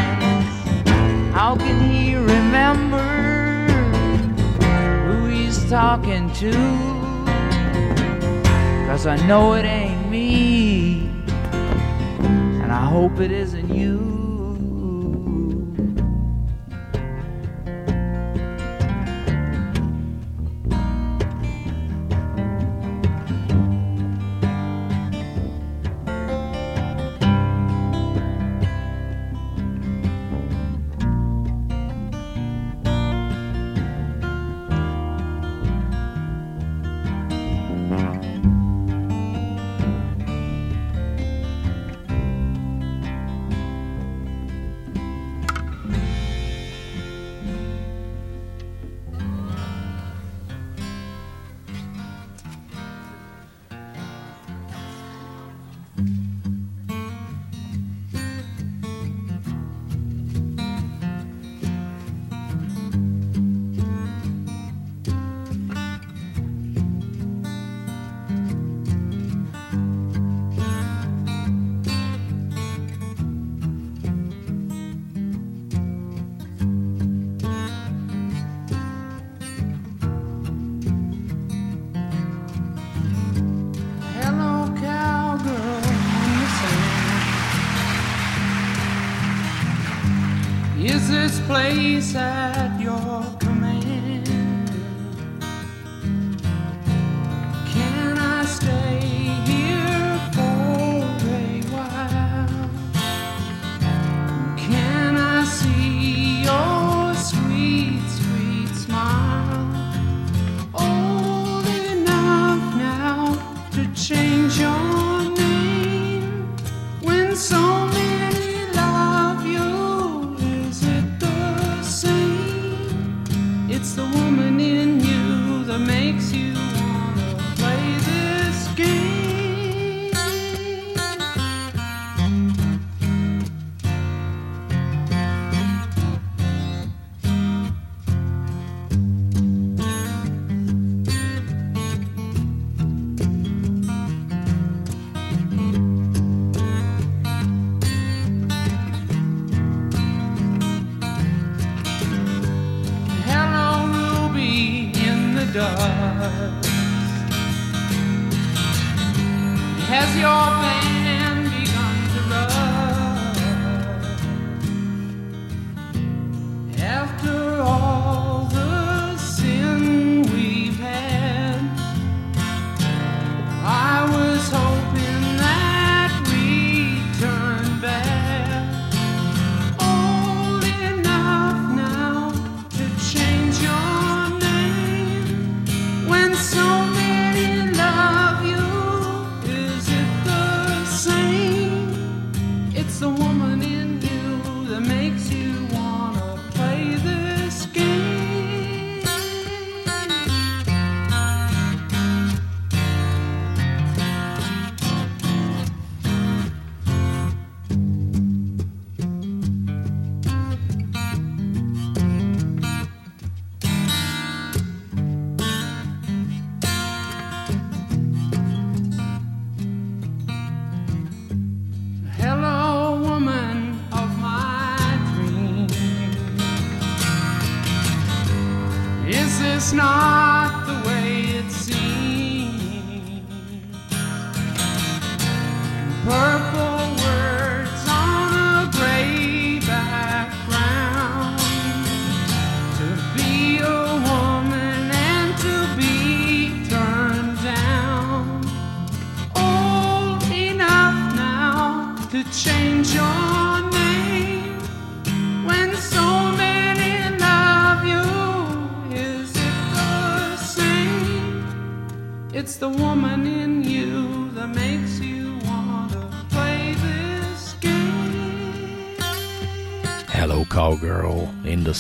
[1.34, 3.68] How can he remember
[5.06, 6.52] who he's talking to?
[8.88, 11.10] Cause I know it ain't me,
[12.62, 14.21] and I hope it isn't you.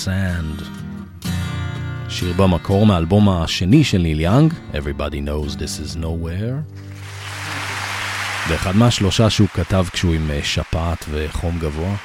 [0.05, 0.63] Sand.
[2.09, 6.75] שיר במקור מהאלבום השני של ניל יאנג, Everybody knows this is nowhere.
[8.49, 11.95] ואחד מהשלושה שהוא כתב כשהוא עם אה, שפעת וחום גבוה.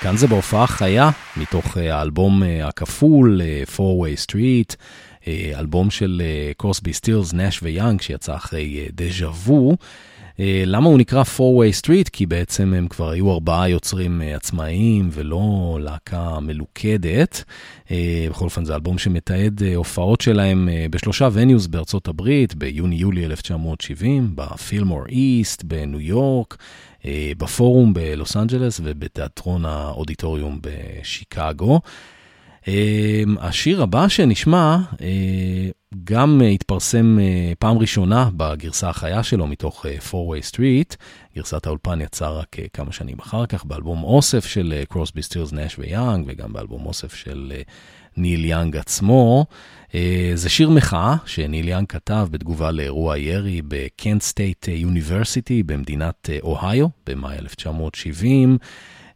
[0.00, 4.76] כאן זה בהופעה חיה, מתוך אה, האלבום אה, הכפול, אה, Four Way Street,
[5.58, 6.22] אלבום של
[6.56, 9.76] קורסבי סטילס, נש ויאנג, שיצא אחרי דז'ה וו.
[10.40, 12.10] אה, למה הוא נקרא 4-way street?
[12.12, 17.44] כי בעצם הם כבר היו ארבעה יוצרים אה, עצמאיים ולא להקה מלוכדת.
[17.90, 25.06] אה, בכל אופן זה אלבום שמתעד הופעות שלהם בשלושה venues בארצות הברית, ביוני-יולי 1970, בפילמור
[25.08, 26.56] איסט בניו יורק,
[27.38, 31.80] בפורום בלוס אנג'לס ובתיאטרון האודיטוריום בשיקגו.
[32.68, 35.70] אה, השיר הבא שנשמע אה,
[36.04, 40.96] גם אה, התפרסם אה, פעם ראשונה בגרסה החיה שלו מתוך אה, 4 Way Street.
[41.36, 46.24] גרסת האולפן יצא רק כמה שנים אחר כך באלבום אוסף של קרוסבי סטילס נאש ויאנג
[46.28, 47.52] וגם באלבום אוסף של
[48.16, 49.46] ניל יאנג עצמו.
[50.34, 57.38] זה שיר מחאה שניל יאנג כתב בתגובה לאירוע ירי בקנט סטייט University במדינת אוהיו במאי
[57.38, 58.58] 1970.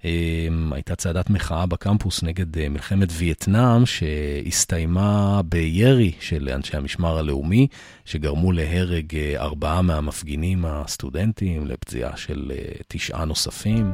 [0.00, 7.66] Um, הייתה צעדת מחאה בקמפוס נגד uh, מלחמת וייטנאם, שהסתיימה בירי של אנשי המשמר הלאומי,
[8.04, 13.92] שגרמו להרג uh, ארבעה מהמפגינים הסטודנטים, לפציעה של uh, תשעה נוספים.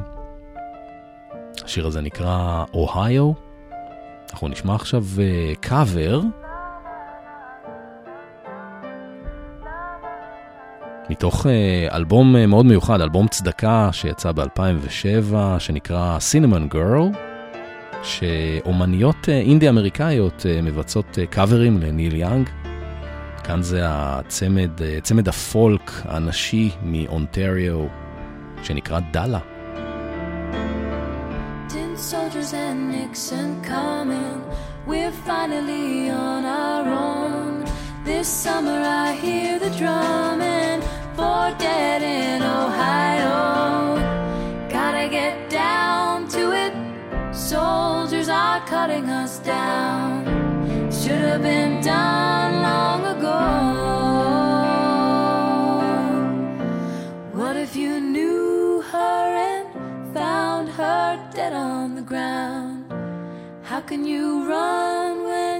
[1.63, 3.31] השיר הזה נקרא אוהיו.
[4.31, 5.05] אנחנו נשמע עכשיו
[5.61, 6.21] קאבר.
[6.21, 6.46] Uh,
[11.09, 17.17] מתוך uh, אלבום uh, מאוד מיוחד, אלבום צדקה שיצא ב-2007, שנקרא Cinnamon Girl,
[18.03, 22.49] שאומניות uh, אינדי אמריקאיות uh, מבצעות קאברים לניל יאנג.
[23.43, 24.71] כאן זה הצמד,
[25.03, 27.85] צמד הפולק הנשי מאונטריו,
[28.63, 29.39] שנקרא דאלה.
[38.07, 40.76] This summer I hear the drumming
[41.17, 43.39] for dead in Ohio.
[44.69, 46.73] Gotta get down to it.
[47.35, 50.25] Soldiers are cutting us down.
[50.91, 53.39] Should have been done long ago.
[57.37, 59.67] What if you knew her and
[60.13, 62.85] found her dead on the ground?
[63.63, 65.56] How can you run when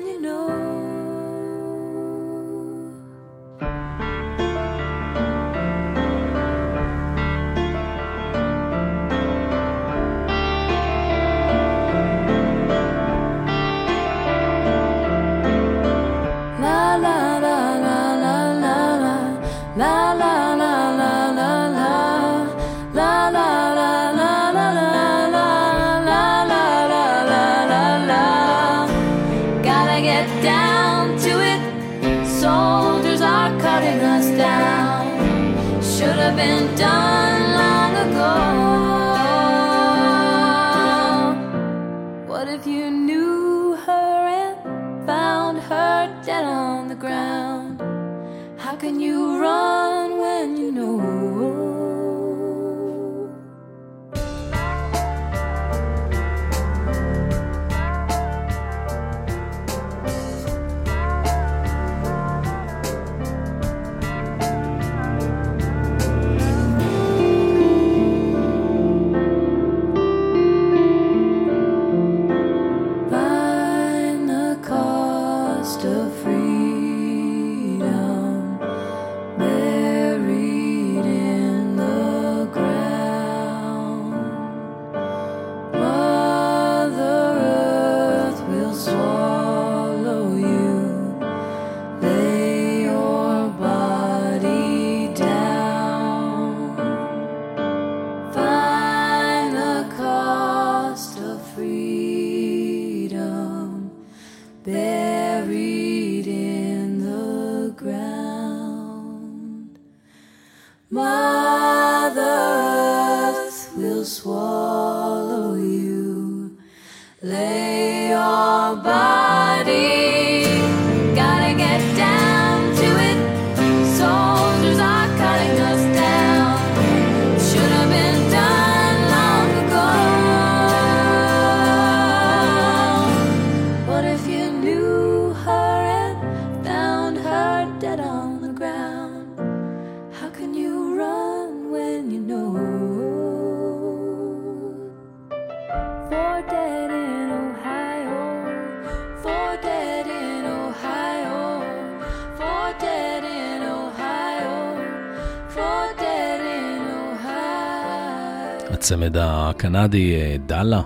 [159.07, 160.81] הצמד הקנדי אה, דאלה,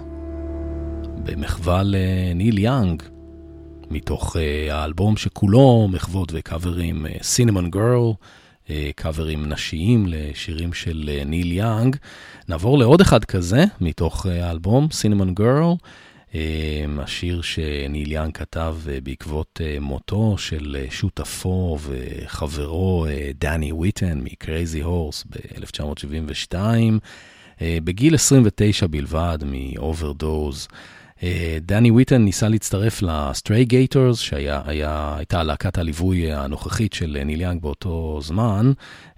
[1.24, 3.04] במחווה לניל יאנג,
[3.90, 8.12] מתוך אה, האלבום שכולו מחוות וקאברים, Cinnamon Girl,
[8.96, 11.96] קאברים נשיים לשירים של ניל יאנג.
[12.48, 15.74] נעבור לעוד אחד כזה, מתוך האלבום, Cinnamon Girl.
[17.00, 23.06] השיר שניל יאנג כתב בעקבות מותו של שותפו וחברו
[23.40, 26.56] דני וויטן מקרייזי הורס ב-1972.
[27.62, 30.68] אה, בגיל 29 בלבד מאוברדוז.
[31.24, 38.20] אה, דני וויטן ניסה להצטרף לסטריי גייטורס, שהייתה להקת הליווי הנוכחית של ניל יאנג באותו
[38.22, 38.72] זמן,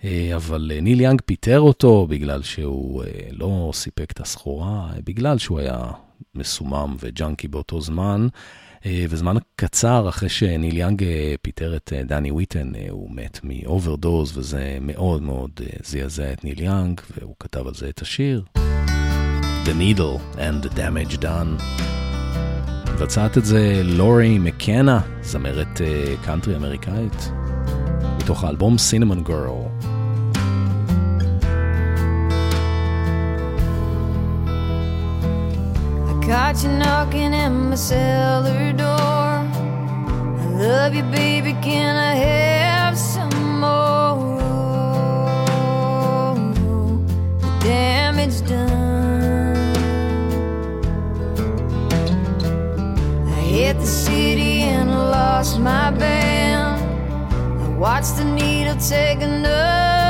[0.03, 5.85] אה, אבל ניל יאנג פיטר אותו בגלל שהוא לא סיפק את הסחורה, בגלל שהוא היה
[6.35, 8.27] מסומם וג'אנקי באותו זמן.
[8.85, 14.37] אה, וזמן קצר אחרי שניל יאנג אה, פיטר את אה, דני וויטן, הוא מת מאוברדוז,
[14.37, 15.51] וזה מאוד מאוד
[15.83, 18.43] זעזע את ניל יאנג, והוא כתב על זה את השיר.
[19.65, 21.63] The Needle and the Damage Done.
[22.93, 25.81] מבצעת את זה לורי מקנה, זמרת
[26.25, 27.31] קאנטרי אמריקאית,
[28.17, 29.92] מתוך האלבום סינמון גרל.
[36.25, 38.87] Caught you knocking at my cellar door.
[40.41, 41.51] I love you, baby.
[41.61, 44.37] Can I have some more?
[47.41, 49.75] The damage done.
[53.27, 56.81] I hit the city and I lost my band.
[57.63, 60.02] I watched the needle take another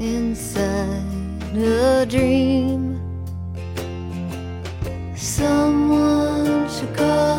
[0.00, 1.04] inside
[1.54, 2.98] a dream.
[5.14, 7.29] Someone should call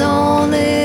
[0.00, 0.75] only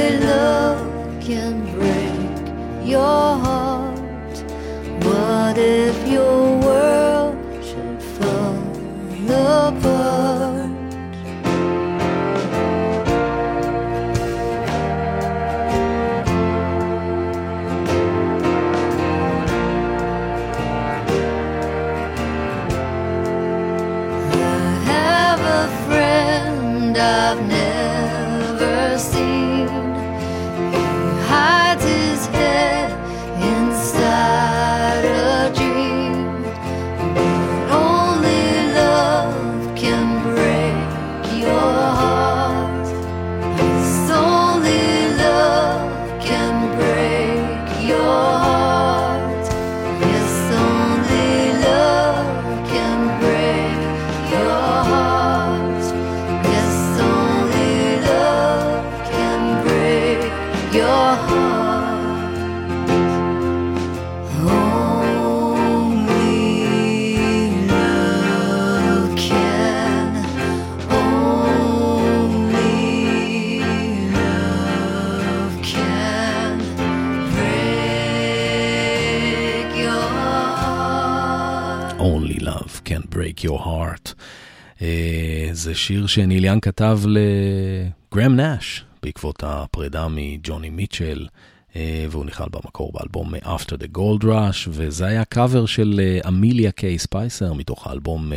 [85.61, 91.27] זה שיר שניל יאנג כתב לגרהם נאש בעקבות הפרידה מג'וני מיטשל,
[91.75, 96.71] אה, והוא נכלל במקור באלבום After the Gold Rush, וזה היה קאבר של אה, אמיליה
[96.71, 98.31] קיי ספייסר מתוך האלבום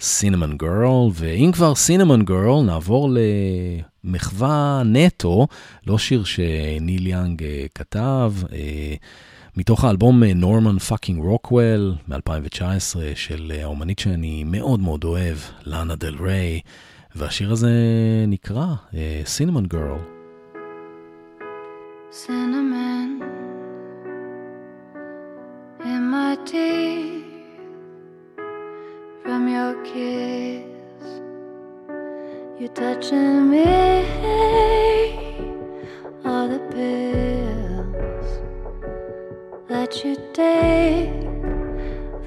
[0.00, 3.10] Cinnamon Girl, ואם כבר Cinnamon Girl, נעבור
[4.04, 5.46] למחווה נטו,
[5.86, 8.32] לא שיר שניל יאנג אה, כתב.
[9.54, 15.36] אה, מתוך האלבום Norman Fucking Rockwell מ-2019 של אה, האומנית שאני מאוד מאוד אוהב,
[15.66, 16.60] לאנה דל ריי,
[17.14, 17.70] והשיר הזה
[18.28, 18.66] נקרא
[19.24, 19.98] סינמון גרל.
[29.54, 31.06] your kiss.
[32.58, 33.64] You're touching me,
[36.24, 37.73] all the pills
[39.68, 41.10] that you take.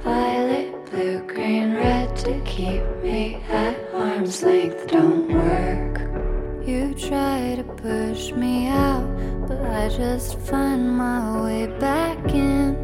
[0.03, 6.67] Violet, blue, green, red to keep me at arm's length don't work.
[6.67, 9.07] You try to push me out,
[9.47, 12.75] but I just find my way back in.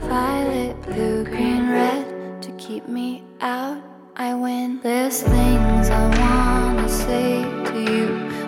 [0.00, 3.82] Violet, blue, green, red to keep me out.
[4.14, 4.80] I win.
[4.82, 8.06] There's things I wanna say to you,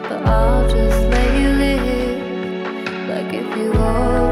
[0.08, 1.94] but I'll just let you live.
[3.08, 4.23] Like if you hold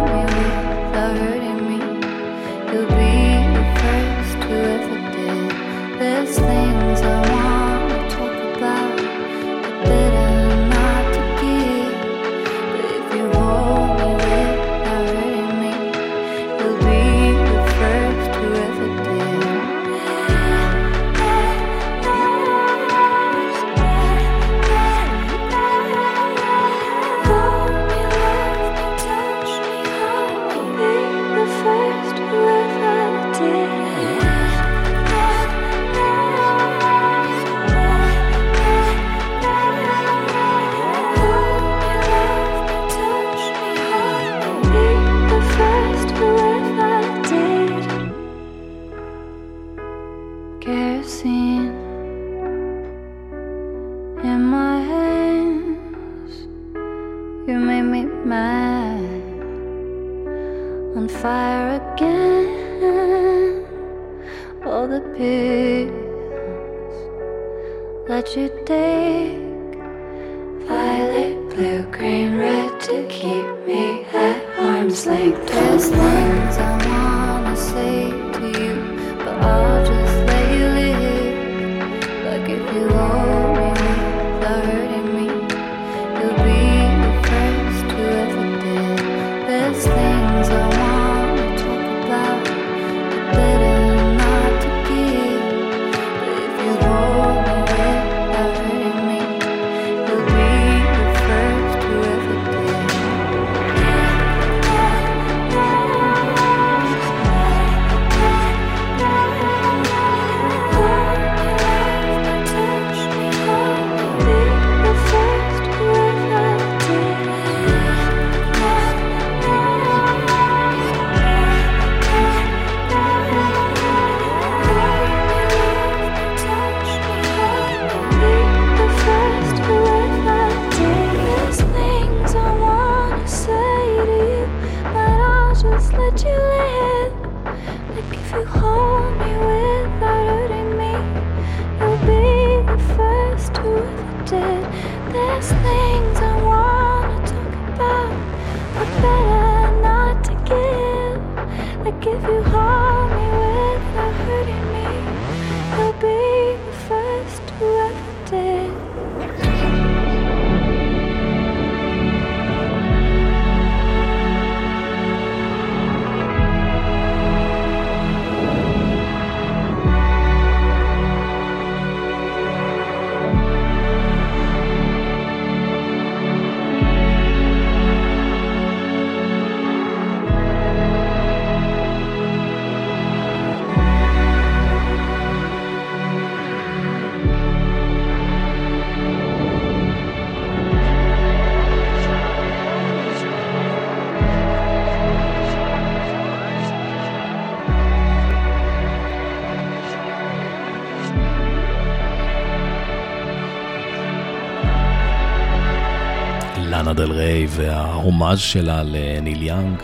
[207.55, 209.79] וההומאז' שלה לניל יאנג.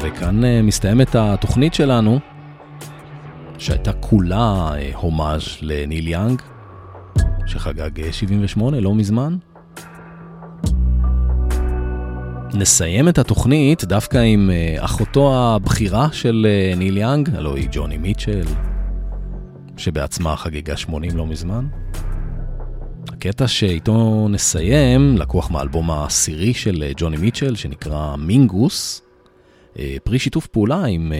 [0.00, 2.18] וכאן אה, מסתיימת התוכנית שלנו,
[3.58, 6.42] שהייתה כולה אה, הומאז' לניל יאנג,
[7.46, 9.36] שחגג 78 לא מזמן.
[12.54, 17.98] נסיים את התוכנית דווקא עם אה, אחותו הבכירה של אה, ניל יאנג, הלוא היא ג'וני
[17.98, 18.44] מיטשל,
[19.76, 21.66] שבעצמה חגגה 80 לא מזמן.
[23.28, 29.02] הקטע שאיתו נסיים לקוח מהאלבום העשירי של אה, ג'וני מיטשל, שנקרא מינגוס,
[30.04, 31.12] פרי שיתוף פעולה עם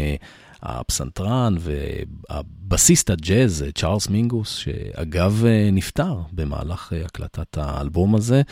[0.63, 8.43] הפסנתרן והבסיסט הג'אז, צ'ארלס מינגוס, שאגב נפטר במהלך הקלטת האלבום הזה.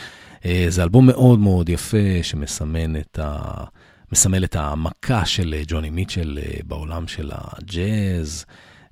[0.44, 3.64] אה, זה אלבום מאוד מאוד יפה שמסמן את ה...
[4.12, 8.44] מסמל את המכה של ג'וני מיטשל אה, בעולם של הג'אז,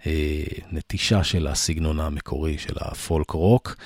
[0.07, 3.77] אה, נטישה של הסגנון המקורי של הפולק רוק.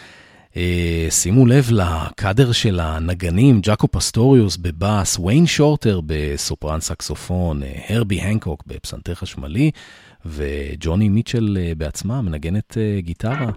[1.11, 9.15] שימו לב לקאדר של הנגנים, ג'אקו פסטוריוס בבאס, ויין שורטר בסופרן סקסופון, הרבי הנקוק בפסנתר
[9.15, 9.71] חשמלי,
[10.27, 13.51] וג'וני מיטשל בעצמה מנגנת גיטרה.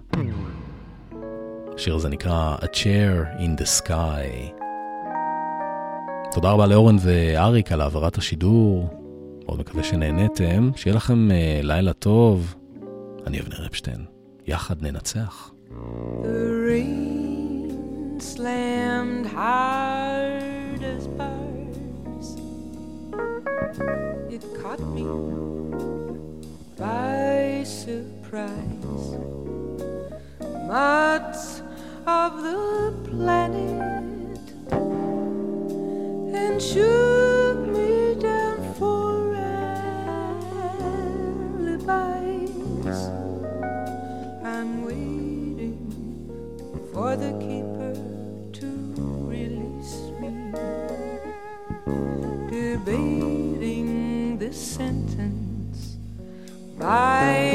[1.76, 4.51] השיר הזה נקרא A Chair in the Sky.
[6.31, 8.89] תודה רבה לאורן ואריק על העברת השידור.
[9.45, 10.71] מאוד מקווה שנהניתם.
[10.76, 11.30] שיהיה לכם
[11.63, 12.55] לילה טוב.
[13.27, 14.05] אני אבנר אפשטיין.
[14.47, 15.51] יחד ננצח.
[15.70, 22.36] The rain slammed hard as bars.
[24.34, 25.04] It caught me
[26.76, 28.50] by surprise.
[30.68, 31.62] Much
[32.08, 34.40] of the planet
[36.34, 39.36] and shook me down for
[41.76, 43.19] alibis.
[46.99, 47.93] For the keeper
[48.51, 48.67] to
[49.31, 50.31] release me,
[52.51, 55.95] debating this sentence,
[56.77, 57.48] biding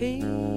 [0.00, 0.49] peace.